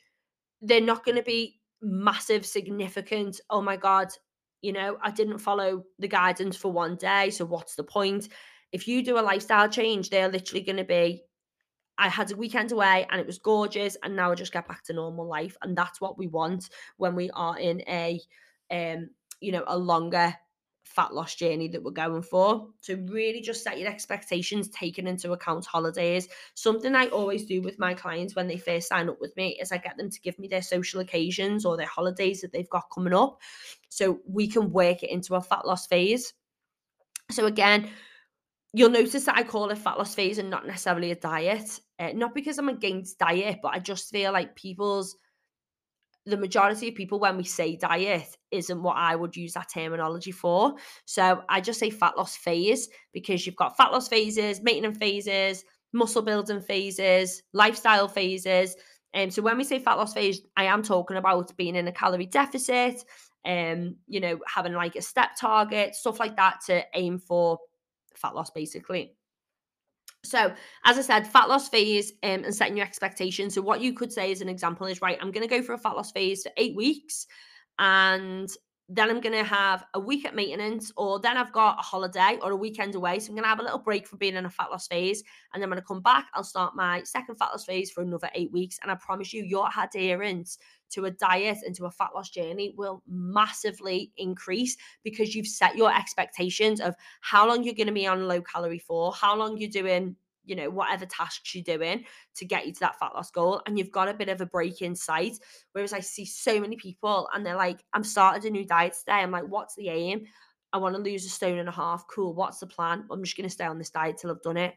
they're 0.63 0.81
not 0.81 1.05
going 1.05 1.17
to 1.17 1.23
be 1.23 1.59
massive, 1.79 2.43
significant, 2.43 3.39
oh 3.51 3.61
my 3.61 3.77
God, 3.77 4.07
you 4.61 4.73
know, 4.73 4.97
I 5.01 5.11
didn't 5.11 5.39
follow 5.39 5.83
the 5.99 6.07
guidance 6.07 6.57
for 6.57 6.71
one 6.71 6.95
day. 6.95 7.29
So 7.29 7.45
what's 7.45 7.75
the 7.75 7.83
point? 7.83 8.29
If 8.71 8.87
you 8.87 9.03
do 9.03 9.17
a 9.17 9.21
lifestyle 9.21 9.69
change, 9.69 10.09
they're 10.09 10.29
literally 10.29 10.63
going 10.63 10.77
to 10.77 10.83
be, 10.83 11.23
I 11.97 12.07
had 12.07 12.31
a 12.31 12.35
weekend 12.35 12.71
away 12.71 13.05
and 13.09 13.19
it 13.19 13.27
was 13.27 13.39
gorgeous, 13.39 13.97
and 14.03 14.15
now 14.15 14.31
I 14.31 14.35
just 14.35 14.53
get 14.53 14.67
back 14.67 14.83
to 14.85 14.93
normal 14.93 15.27
life. 15.27 15.57
And 15.61 15.75
that's 15.75 15.99
what 15.99 16.17
we 16.17 16.27
want 16.27 16.69
when 16.97 17.15
we 17.15 17.29
are 17.31 17.57
in 17.57 17.81
a 17.87 18.21
um, 18.71 19.09
you 19.41 19.51
know, 19.51 19.63
a 19.67 19.77
longer 19.77 20.35
fat 20.89 21.13
loss 21.13 21.35
journey 21.35 21.67
that 21.67 21.83
we're 21.83 21.91
going 21.91 22.21
for. 22.23 22.67
So 22.81 22.95
really 23.07 23.41
just 23.41 23.63
set 23.63 23.77
your 23.77 23.89
expectations, 23.89 24.69
taking 24.69 25.05
into 25.05 25.33
account 25.33 25.65
holidays. 25.65 26.27
Something 26.55 26.95
I 26.95 27.07
always 27.07 27.45
do 27.45 27.61
with 27.61 27.77
my 27.77 27.93
clients 27.93 28.35
when 28.35 28.47
they 28.47 28.57
first 28.57 28.87
sign 28.87 29.07
up 29.07 29.21
with 29.21 29.35
me 29.37 29.57
is 29.61 29.71
I 29.71 29.77
get 29.77 29.97
them 29.97 30.09
to 30.09 30.21
give 30.21 30.39
me 30.39 30.47
their 30.47 30.63
social 30.63 30.99
occasions 30.99 31.63
or 31.63 31.77
their 31.77 31.85
holidays 31.85 32.41
that 32.41 32.51
they've 32.51 32.69
got 32.69 32.89
coming 32.91 33.13
up. 33.13 33.39
So 33.89 34.19
we 34.27 34.47
can 34.47 34.71
work 34.71 35.03
it 35.03 35.11
into 35.11 35.35
a 35.35 35.41
fat 35.41 35.65
loss 35.65 35.85
phase. 35.85 36.33
So 37.29 37.45
again, 37.45 37.91
you'll 38.73 38.89
notice 38.89 39.25
that 39.25 39.37
I 39.37 39.43
call 39.43 39.69
it 39.69 39.77
fat 39.77 39.99
loss 39.99 40.15
phase 40.15 40.39
and 40.39 40.49
not 40.49 40.65
necessarily 40.65 41.11
a 41.11 41.15
diet. 41.15 41.79
Uh, 41.99 42.13
not 42.15 42.33
because 42.33 42.57
I'm 42.57 42.69
against 42.69 43.19
diet, 43.19 43.59
but 43.61 43.75
I 43.75 43.79
just 43.79 44.09
feel 44.09 44.31
like 44.31 44.55
people's 44.55 45.17
the 46.25 46.37
majority 46.37 46.89
of 46.89 46.95
people 46.95 47.19
when 47.19 47.37
we 47.37 47.43
say 47.43 47.75
diet 47.75 48.37
isn't 48.51 48.83
what 48.83 48.97
I 48.97 49.15
would 49.15 49.35
use 49.35 49.53
that 49.53 49.69
terminology 49.73 50.31
for. 50.31 50.75
So 51.05 51.43
I 51.49 51.61
just 51.61 51.79
say 51.79 51.89
fat 51.89 52.17
loss 52.17 52.35
phase 52.35 52.89
because 53.13 53.45
you've 53.45 53.55
got 53.55 53.77
fat 53.77 53.91
loss 53.91 54.07
phases, 54.07 54.61
maintenance 54.61 54.97
phases, 54.97 55.63
muscle 55.93 56.21
building 56.21 56.61
phases, 56.61 57.41
lifestyle 57.53 58.07
phases. 58.07 58.75
And 59.13 59.29
um, 59.29 59.31
so 59.31 59.41
when 59.41 59.57
we 59.57 59.63
say 59.63 59.79
fat 59.79 59.95
loss 59.95 60.13
phase, 60.13 60.41
I 60.55 60.65
am 60.65 60.83
talking 60.83 61.17
about 61.17 61.55
being 61.57 61.75
in 61.75 61.87
a 61.87 61.91
calorie 61.91 62.27
deficit, 62.27 63.03
um, 63.45 63.95
you 64.07 64.19
know, 64.19 64.39
having 64.47 64.73
like 64.73 64.95
a 64.95 65.01
step 65.01 65.31
target, 65.39 65.95
stuff 65.95 66.19
like 66.19 66.35
that 66.35 66.59
to 66.67 66.83
aim 66.93 67.17
for 67.17 67.57
fat 68.15 68.35
loss 68.35 68.51
basically. 68.51 69.15
So, 70.23 70.53
as 70.83 70.97
I 70.97 71.01
said, 71.01 71.27
fat 71.27 71.47
loss 71.47 71.69
phase 71.69 72.11
um, 72.23 72.43
and 72.43 72.53
setting 72.53 72.75
your 72.77 72.85
expectations. 72.85 73.53
So, 73.53 73.61
what 73.61 73.81
you 73.81 73.93
could 73.93 74.11
say 74.11 74.31
as 74.31 74.41
an 74.41 74.49
example 74.49 74.85
is 74.87 75.01
right, 75.01 75.17
I'm 75.21 75.31
going 75.31 75.47
to 75.47 75.55
go 75.55 75.63
for 75.63 75.73
a 75.73 75.77
fat 75.77 75.95
loss 75.95 76.11
phase 76.11 76.43
for 76.43 76.51
eight 76.57 76.75
weeks, 76.75 77.25
and 77.77 78.49
then 78.91 79.11
I'm 79.11 79.21
going 79.21 79.37
to 79.37 79.43
have 79.43 79.85
a 79.93 79.99
week 79.99 80.25
at 80.25 80.35
maintenance, 80.35 80.91
or 80.97 81.19
then 81.19 81.37
I've 81.37 81.53
got 81.53 81.77
a 81.79 81.83
holiday 81.83 82.39
or 82.41 82.51
a 82.51 82.55
weekend 82.55 82.95
away. 82.95 83.19
So, 83.19 83.29
I'm 83.29 83.35
going 83.35 83.43
to 83.43 83.49
have 83.49 83.59
a 83.59 83.63
little 83.63 83.77
break 83.77 84.07
for 84.07 84.17
being 84.17 84.35
in 84.35 84.45
a 84.45 84.49
fat 84.49 84.71
loss 84.71 84.87
phase. 84.87 85.23
And 85.53 85.61
then 85.61 85.69
when 85.69 85.77
I 85.77 85.83
come 85.83 86.01
back, 86.01 86.27
I'll 86.33 86.43
start 86.43 86.75
my 86.75 87.03
second 87.03 87.35
fat 87.35 87.49
loss 87.51 87.65
phase 87.65 87.91
for 87.91 88.01
another 88.01 88.29
eight 88.33 88.51
weeks. 88.51 88.79
And 88.81 88.91
I 88.91 88.95
promise 88.95 89.31
you, 89.31 89.43
your 89.43 89.69
adherence 89.77 90.57
to 90.91 91.05
a 91.05 91.11
diet 91.11 91.59
and 91.63 91.75
to 91.75 91.85
a 91.85 91.91
fat 91.91 92.09
loss 92.15 92.29
journey 92.31 92.73
will 92.75 93.03
massively 93.07 94.11
increase 94.17 94.75
because 95.03 95.35
you've 95.35 95.47
set 95.47 95.75
your 95.75 95.95
expectations 95.95 96.81
of 96.81 96.95
how 97.21 97.47
long 97.47 97.63
you're 97.63 97.75
going 97.75 97.87
to 97.87 97.93
be 97.93 98.07
on 98.07 98.27
low 98.27 98.41
calorie 98.41 98.79
for, 98.79 99.13
how 99.13 99.35
long 99.35 99.57
you're 99.57 99.69
doing 99.69 100.15
you 100.45 100.55
know, 100.55 100.69
whatever 100.69 101.05
tasks 101.05 101.53
you're 101.53 101.63
doing 101.63 102.05
to 102.35 102.45
get 102.45 102.65
you 102.65 102.73
to 102.73 102.79
that 102.81 102.99
fat 102.99 103.13
loss 103.13 103.31
goal. 103.31 103.61
And 103.65 103.77
you've 103.77 103.91
got 103.91 104.09
a 104.09 104.13
bit 104.13 104.29
of 104.29 104.41
a 104.41 104.45
break 104.45 104.81
in 104.81 104.95
sight. 104.95 105.37
Whereas 105.73 105.93
I 105.93 105.99
see 105.99 106.25
so 106.25 106.59
many 106.59 106.75
people 106.75 107.29
and 107.33 107.45
they're 107.45 107.55
like, 107.55 107.83
I'm 107.93 108.03
started 108.03 108.45
a 108.45 108.49
new 108.49 108.65
diet 108.65 108.95
today. 108.97 109.19
I'm 109.19 109.31
like, 109.31 109.47
what's 109.47 109.75
the 109.75 109.89
aim? 109.89 110.25
I 110.71 110.77
want 110.77 110.95
to 110.95 111.01
lose 111.01 111.25
a 111.25 111.29
stone 111.29 111.57
and 111.57 111.69
a 111.69 111.73
half. 111.73 112.05
Cool. 112.07 112.33
What's 112.33 112.59
the 112.59 112.67
plan? 112.67 113.05
I'm 113.11 113.23
just 113.23 113.37
going 113.37 113.47
to 113.47 113.53
stay 113.53 113.65
on 113.65 113.77
this 113.77 113.89
diet 113.89 114.17
till 114.17 114.31
I've 114.31 114.41
done 114.41 114.57
it 114.57 114.75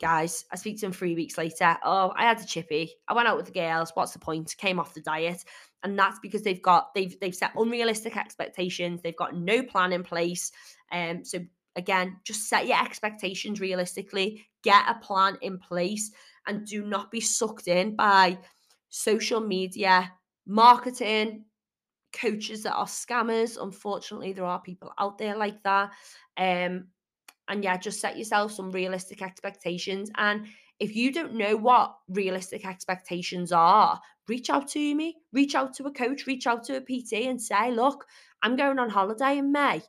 guys. 0.00 0.44
I 0.52 0.56
speak 0.56 0.76
to 0.76 0.86
them 0.86 0.92
three 0.92 1.14
weeks 1.14 1.38
later. 1.38 1.76
Oh, 1.82 2.12
I 2.14 2.24
had 2.24 2.40
a 2.40 2.46
chippy. 2.46 2.92
I 3.08 3.14
went 3.14 3.28
out 3.28 3.36
with 3.36 3.46
the 3.46 3.52
girls. 3.52 3.92
What's 3.94 4.12
the 4.12 4.18
point? 4.18 4.54
Came 4.58 4.78
off 4.78 4.94
the 4.94 5.00
diet. 5.00 5.44
And 5.82 5.98
that's 5.98 6.18
because 6.20 6.42
they've 6.42 6.62
got 6.62 6.94
they've 6.94 7.18
they've 7.20 7.34
set 7.34 7.52
unrealistic 7.56 8.16
expectations. 8.16 9.02
They've 9.02 9.16
got 9.16 9.36
no 9.36 9.62
plan 9.62 9.92
in 9.92 10.02
place. 10.02 10.50
Um, 10.90 11.24
so 11.24 11.40
again, 11.76 12.16
just 12.24 12.48
set 12.48 12.66
your 12.66 12.80
expectations 12.80 13.60
realistically, 13.60 14.46
get 14.66 14.88
a 14.88 14.94
plan 14.94 15.38
in 15.40 15.58
place, 15.58 16.10
and 16.48 16.66
do 16.66 16.84
not 16.84 17.10
be 17.10 17.20
sucked 17.20 17.68
in 17.68 17.94
by 17.94 18.36
social 18.88 19.40
media, 19.40 20.12
marketing, 20.46 21.44
coaches 22.12 22.64
that 22.64 22.74
are 22.74 22.86
scammers. 22.86 23.62
Unfortunately, 23.62 24.32
there 24.32 24.44
are 24.44 24.60
people 24.60 24.92
out 24.98 25.18
there 25.18 25.36
like 25.36 25.62
that. 25.62 25.90
Um, 26.36 26.88
and 27.48 27.62
yeah, 27.62 27.76
just 27.76 28.00
set 28.00 28.18
yourself 28.18 28.52
some 28.52 28.72
realistic 28.72 29.22
expectations. 29.22 30.10
And 30.16 30.46
if 30.80 30.96
you 30.96 31.12
don't 31.12 31.34
know 31.34 31.56
what 31.56 31.96
realistic 32.08 32.66
expectations 32.66 33.52
are, 33.52 34.00
reach 34.28 34.50
out 34.50 34.68
to 34.68 34.94
me, 34.94 35.16
reach 35.32 35.54
out 35.54 35.74
to 35.74 35.84
a 35.84 35.92
coach, 35.92 36.26
reach 36.26 36.46
out 36.46 36.64
to 36.64 36.76
a 36.76 36.80
PT 36.80 37.26
and 37.26 37.40
say, 37.40 37.70
look, 37.70 38.04
I'm 38.42 38.56
going 38.56 38.78
on 38.78 38.90
holiday 38.90 39.38
in 39.38 39.52
May. 39.52 39.82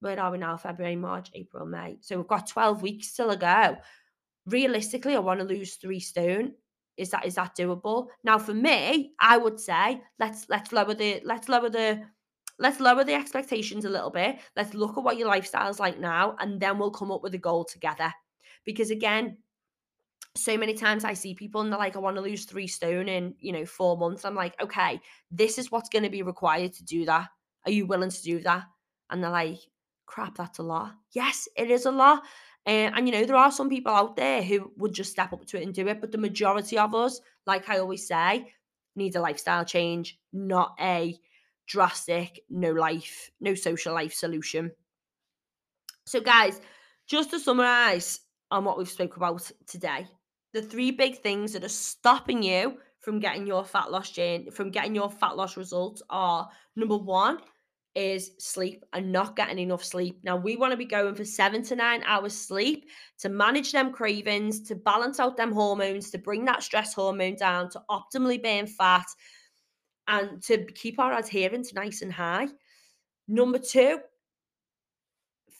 Where 0.00 0.20
are 0.20 0.30
we 0.30 0.38
now? 0.38 0.56
February, 0.56 0.96
March, 0.96 1.30
April, 1.34 1.66
May. 1.66 1.98
So 2.00 2.16
we've 2.16 2.26
got 2.26 2.48
12 2.48 2.82
weeks 2.82 3.08
still 3.08 3.30
to 3.30 3.36
go. 3.36 3.76
Realistically, 4.46 5.14
I 5.14 5.20
want 5.20 5.40
to 5.40 5.46
lose 5.46 5.74
three 5.74 6.00
stone. 6.00 6.52
Is 6.96 7.10
that 7.10 7.26
is 7.26 7.34
that 7.34 7.56
doable? 7.56 8.06
Now 8.24 8.38
for 8.38 8.54
me, 8.54 9.12
I 9.20 9.36
would 9.36 9.60
say 9.60 10.00
let's 10.18 10.46
let's 10.48 10.72
lower 10.72 10.94
the 10.94 11.20
let's 11.24 11.48
lower 11.48 11.68
the 11.68 12.02
let's 12.58 12.80
lower 12.80 13.04
the 13.04 13.14
expectations 13.14 13.84
a 13.84 13.90
little 13.90 14.10
bit. 14.10 14.38
Let's 14.56 14.72
look 14.72 14.96
at 14.96 15.04
what 15.04 15.18
your 15.18 15.28
lifestyle's 15.28 15.80
like 15.80 15.98
now, 15.98 16.36
and 16.38 16.60
then 16.60 16.78
we'll 16.78 16.90
come 16.90 17.12
up 17.12 17.22
with 17.22 17.34
a 17.34 17.38
goal 17.38 17.64
together. 17.64 18.12
Because 18.64 18.90
again, 18.90 19.36
so 20.36 20.56
many 20.56 20.74
times 20.74 21.04
I 21.04 21.14
see 21.14 21.34
people 21.34 21.60
and 21.60 21.72
they're 21.72 21.78
like, 21.78 21.96
I 21.96 22.00
want 22.00 22.16
to 22.16 22.22
lose 22.22 22.44
three 22.44 22.66
stone 22.66 23.08
in, 23.08 23.34
you 23.38 23.52
know, 23.52 23.64
four 23.64 23.96
months. 23.96 24.24
I'm 24.24 24.34
like, 24.34 24.60
okay, 24.62 25.00
this 25.30 25.58
is 25.58 25.70
what's 25.70 25.88
going 25.88 26.04
to 26.04 26.10
be 26.10 26.22
required 26.22 26.72
to 26.74 26.84
do 26.84 27.04
that. 27.06 27.28
Are 27.64 27.70
you 27.70 27.86
willing 27.86 28.10
to 28.10 28.22
do 28.22 28.40
that? 28.40 28.64
And 29.10 29.22
they're 29.22 29.30
like, 29.30 29.58
crap, 30.06 30.36
that's 30.36 30.58
a 30.58 30.62
lot. 30.62 30.94
Yes, 31.12 31.48
it 31.56 31.70
is 31.70 31.86
a 31.86 31.90
lot. 31.90 32.22
Uh, 32.66 32.90
and 32.94 33.06
you 33.06 33.14
know, 33.14 33.24
there 33.24 33.36
are 33.36 33.52
some 33.52 33.68
people 33.68 33.92
out 33.92 34.16
there 34.16 34.42
who 34.42 34.72
would 34.76 34.92
just 34.92 35.12
step 35.12 35.32
up 35.32 35.46
to 35.46 35.58
it 35.58 35.62
and 35.62 35.72
do 35.72 35.86
it. 35.86 36.00
But 36.00 36.10
the 36.10 36.18
majority 36.18 36.76
of 36.78 36.94
us, 36.94 37.20
like 37.46 37.68
I 37.68 37.78
always 37.78 38.06
say, 38.06 38.52
need 38.96 39.14
a 39.14 39.20
lifestyle 39.20 39.64
change, 39.64 40.18
not 40.32 40.74
a 40.80 41.16
drastic, 41.66 42.40
no 42.50 42.72
life, 42.72 43.30
no 43.40 43.54
social 43.54 43.94
life 43.94 44.14
solution. 44.14 44.72
So, 46.06 46.20
guys, 46.20 46.60
just 47.06 47.30
to 47.30 47.38
summarize 47.38 48.20
on 48.50 48.64
what 48.64 48.78
we've 48.78 48.88
spoke 48.88 49.16
about 49.16 49.50
today, 49.66 50.06
the 50.52 50.62
three 50.62 50.90
big 50.90 51.20
things 51.20 51.52
that 51.52 51.64
are 51.64 51.68
stopping 51.68 52.42
you 52.42 52.78
from 53.00 53.20
getting 53.20 53.46
your 53.46 53.64
fat 53.64 53.92
loss 53.92 54.10
journey, 54.10 54.50
from 54.50 54.70
getting 54.70 54.94
your 54.94 55.10
fat 55.10 55.36
loss 55.36 55.56
results 55.56 56.02
are 56.10 56.48
number 56.74 56.96
one 56.96 57.38
is 57.96 58.32
sleep 58.38 58.84
and 58.92 59.10
not 59.10 59.36
getting 59.36 59.58
enough 59.58 59.82
sleep. 59.82 60.18
Now 60.22 60.36
we 60.36 60.56
want 60.56 60.72
to 60.72 60.76
be 60.76 60.84
going 60.84 61.14
for 61.14 61.24
seven 61.24 61.62
to 61.64 61.74
nine 61.74 62.02
hours 62.04 62.34
sleep 62.36 62.90
to 63.20 63.30
manage 63.30 63.72
them 63.72 63.90
cravings, 63.90 64.60
to 64.68 64.74
balance 64.76 65.18
out 65.18 65.38
them 65.38 65.50
hormones, 65.50 66.10
to 66.10 66.18
bring 66.18 66.44
that 66.44 66.62
stress 66.62 66.92
hormone 66.92 67.36
down, 67.36 67.70
to 67.70 67.82
optimally 67.90 68.40
burn 68.40 68.66
fat, 68.66 69.06
and 70.06 70.42
to 70.42 70.66
keep 70.66 70.98
our 70.98 71.18
adherence 71.18 71.72
nice 71.72 72.02
and 72.02 72.12
high. 72.12 72.48
Number 73.28 73.58
two, 73.58 73.98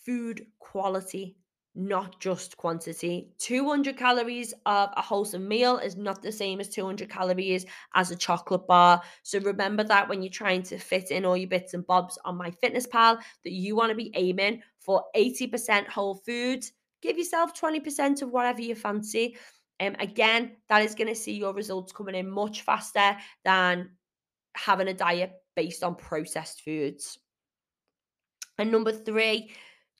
food 0.05 0.47
quality, 0.59 1.37
not 1.77 2.19
just 2.21 2.57
quantity. 2.57 3.29
200 3.39 3.97
calories 3.97 4.55
of 4.65 4.91
a 4.97 5.03
wholesome 5.03 5.47
meal 5.47 5.77
is 5.77 5.97
not 5.97 6.23
the 6.23 6.33
same 6.33 6.59
as 6.59 6.69
200 6.71 7.11
calories 7.11 7.67
as 7.95 8.11
a 8.11 8.17
chocolate 8.17 8.67
bar. 8.67 9.03
So 9.23 9.39
remember 9.41 9.85
that 9.85 10.09
when 10.09 10.23
you're 10.23 10.31
trying 10.31 10.63
to 10.65 10.79
fit 10.79 11.11
in 11.11 11.25
all 11.25 11.37
your 11.37 11.49
bits 11.49 11.75
and 11.75 11.87
bobs 11.87 12.19
on 12.25 12.39
MyFitnessPal, 12.39 13.19
that 13.45 13.53
you 13.53 13.77
want 13.77 13.91
to 13.91 13.97
be 13.97 14.11
aiming 14.15 14.63
for 14.79 15.05
80% 15.15 15.87
whole 15.89 16.15
foods. 16.15 16.73
Give 17.03 17.19
yourself 17.19 17.53
20% 17.55 18.23
of 18.23 18.31
whatever 18.31 18.63
you 18.63 18.75
fancy. 18.75 19.37
Um, 19.79 19.95
again, 20.01 20.57
that 20.69 20.83
is 20.83 20.95
going 20.95 21.09
to 21.09 21.15
see 21.15 21.35
your 21.37 21.53
results 21.53 21.93
coming 21.93 22.15
in 22.15 22.31
much 22.31 22.63
faster 22.63 23.17
than 23.45 23.91
having 24.55 24.89
a 24.89 24.95
diet 24.95 25.33
based 25.55 25.85
on 25.85 25.95
processed 25.95 26.63
foods. 26.63 27.19
And 28.59 28.73
number 28.73 28.93
three, 28.93 29.51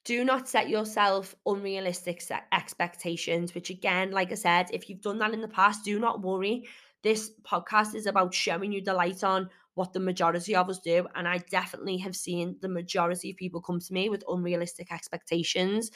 do 0.07 0.25
not 0.25 0.49
set 0.49 0.69
yourself 0.69 1.35
unrealistic 1.47 2.23
expectations, 2.53 3.55
which, 3.55 3.71
again, 3.71 4.13
like 4.13 4.31
I 4.31 4.37
said, 4.37 4.69
if 4.73 4.89
you've 4.89 5.03
done 5.03 5.19
that 5.19 5.35
in 5.35 5.41
the 5.41 5.49
past, 5.49 5.85
do 5.85 5.99
not 5.99 6.23
worry. 6.23 6.65
This 7.03 7.33
podcast 7.43 7.97
is 7.97 8.07
about 8.07 8.33
showing 8.33 8.71
you 8.71 8.81
the 8.83 8.95
light 8.95 9.25
on 9.25 9.51
what 9.75 9.93
the 9.93 10.01
majority 10.01 10.55
of 10.55 10.71
us 10.71 10.79
do. 10.79 11.09
And 11.17 11.27
I 11.27 11.39
definitely 11.51 11.97
have 11.99 12.15
seen 12.15 12.57
the 12.63 12.69
majority 12.69 13.31
of 13.31 13.37
people 13.37 13.61
come 13.61 13.81
to 13.81 13.93
me 13.93 14.09
with 14.09 14.23
unrealistic 14.29 14.93
expectations. 14.93 15.91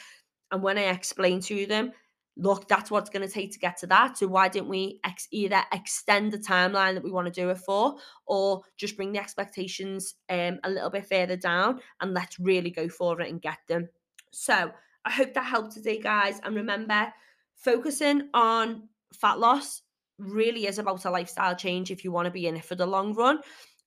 And 0.50 0.60
when 0.60 0.76
I 0.76 0.90
explain 0.90 1.40
to 1.42 1.66
them, 1.66 1.92
look, 2.36 2.66
that's 2.66 2.90
what's 2.90 3.10
going 3.10 3.26
to 3.26 3.32
take 3.32 3.52
to 3.52 3.58
get 3.60 3.76
to 3.78 3.86
that. 3.88 4.18
So 4.18 4.26
why 4.26 4.48
didn't 4.48 4.68
we 4.68 4.98
ex- 5.04 5.28
either 5.30 5.62
extend 5.72 6.32
the 6.32 6.38
timeline 6.38 6.94
that 6.94 7.04
we 7.04 7.12
want 7.12 7.32
to 7.32 7.40
do 7.40 7.50
it 7.50 7.58
for, 7.58 7.94
or 8.26 8.62
just 8.76 8.96
bring 8.96 9.12
the 9.12 9.20
expectations 9.20 10.14
um, 10.28 10.58
a 10.64 10.70
little 10.70 10.90
bit 10.90 11.06
further 11.08 11.36
down 11.36 11.80
and 12.00 12.12
let's 12.12 12.40
really 12.40 12.70
go 12.70 12.88
for 12.88 13.20
it 13.20 13.28
and 13.28 13.40
get 13.40 13.58
them. 13.68 13.88
So 14.30 14.70
I 15.04 15.10
hope 15.10 15.34
that 15.34 15.44
helped 15.44 15.72
today, 15.72 15.98
guys. 15.98 16.40
And 16.44 16.54
remember, 16.54 17.12
focusing 17.56 18.28
on 18.34 18.88
fat 19.14 19.38
loss 19.38 19.82
really 20.18 20.66
is 20.66 20.78
about 20.78 21.04
a 21.04 21.10
lifestyle 21.10 21.56
change 21.56 21.90
if 21.90 22.04
you 22.04 22.12
want 22.12 22.26
to 22.26 22.30
be 22.30 22.46
in 22.46 22.56
it 22.56 22.64
for 22.64 22.74
the 22.74 22.86
long 22.86 23.14
run. 23.14 23.40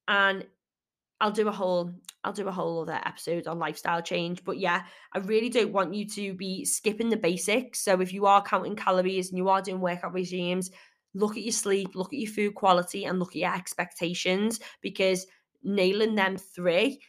And 0.07 0.45
I'll 1.21 1.31
do 1.31 1.47
a 1.47 1.51
whole 1.51 1.93
I'll 2.25 2.33
do 2.33 2.47
a 2.47 2.51
whole 2.51 2.81
other 2.81 2.99
episode 3.05 3.47
on 3.47 3.59
lifestyle 3.59 4.01
change. 4.01 4.43
But 4.43 4.57
yeah, 4.57 4.83
I 5.13 5.19
really 5.19 5.49
don't 5.49 5.73
want 5.73 5.93
you 5.93 6.07
to 6.09 6.33
be 6.33 6.65
skipping 6.65 7.09
the 7.09 7.17
basics. 7.17 7.79
So 7.81 7.99
if 8.01 8.13
you 8.13 8.25
are 8.25 8.41
counting 8.41 8.75
calories 8.75 9.29
and 9.29 9.37
you 9.37 9.49
are 9.49 9.61
doing 9.61 9.81
workout 9.81 10.13
regimes, 10.13 10.71
look 11.13 11.37
at 11.37 11.43
your 11.43 11.51
sleep, 11.51 11.95
look 11.95 12.13
at 12.13 12.19
your 12.19 12.31
food 12.31 12.55
quality, 12.55 13.05
and 13.05 13.19
look 13.19 13.31
at 13.31 13.41
your 13.41 13.55
expectations 13.55 14.59
because 14.81 15.25
nailing 15.63 16.15
them 16.15 16.37
three 16.37 17.01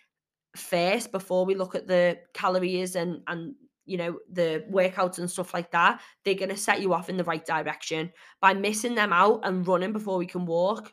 first 0.56 1.12
before 1.12 1.44
we 1.44 1.54
look 1.54 1.74
at 1.74 1.86
the 1.86 2.18
calories 2.32 2.96
and 2.96 3.20
and 3.26 3.54
you 3.86 3.96
know 3.96 4.18
the 4.32 4.64
workouts 4.70 5.18
and 5.18 5.30
stuff 5.30 5.52
like 5.52 5.70
that 5.70 6.00
they're 6.24 6.34
going 6.34 6.48
to 6.48 6.56
set 6.56 6.80
you 6.80 6.94
off 6.94 7.08
in 7.10 7.16
the 7.16 7.24
right 7.24 7.44
direction. 7.44 8.10
By 8.40 8.54
missing 8.54 8.94
them 8.94 9.12
out 9.12 9.40
and 9.44 9.66
running 9.66 9.92
before 9.92 10.18
we 10.18 10.26
can 10.26 10.46
walk 10.46 10.92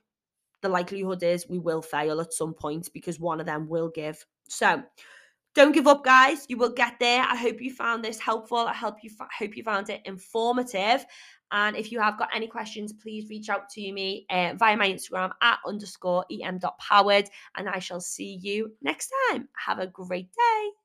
the 0.62 0.70
likelihood 0.70 1.24
is 1.24 1.50
we 1.50 1.60
will 1.60 1.82
fail 1.82 2.22
at 2.22 2.34
some 2.34 2.54
point 2.54 2.90
because 2.94 3.20
one 3.20 3.40
of 3.40 3.46
them 3.46 3.68
will 3.68 3.90
give. 3.90 4.24
So 4.48 4.84
don't 5.54 5.74
give 5.74 5.88
up 5.88 6.04
guys. 6.04 6.46
You 6.48 6.58
will 6.58 6.72
get 6.72 6.94
there. 7.00 7.24
I 7.24 7.36
hope 7.36 7.62
you 7.62 7.74
found 7.74 8.06
this 8.06 8.20
helpful. 8.20 8.60
I 8.60 8.74
hope 8.74 8.98
you 9.02 9.10
hope 9.38 9.58
you 9.58 9.64
found 9.64 9.90
it 9.90 10.02
informative 10.06 11.06
and 11.52 11.76
if 11.76 11.92
you 11.92 12.00
have 12.00 12.18
got 12.18 12.30
any 12.34 12.48
questions, 12.48 12.94
please 12.94 13.30
reach 13.30 13.50
out 13.50 13.70
to 13.70 13.92
me 13.92 14.26
uh, 14.30 14.54
via 14.58 14.78
my 14.78 14.90
Instagram 14.90 15.32
at 15.42 15.60
underscore 15.66 16.26
em.powered. 16.32 17.30
And 17.56 17.70
I 17.70 17.80
shall 17.80 18.02
see 18.02 18.40
you 18.42 18.72
next 18.82 19.12
time. 19.30 19.48
Have 19.66 19.80
a 19.80 19.88
great 19.88 20.32
day. 20.32 20.81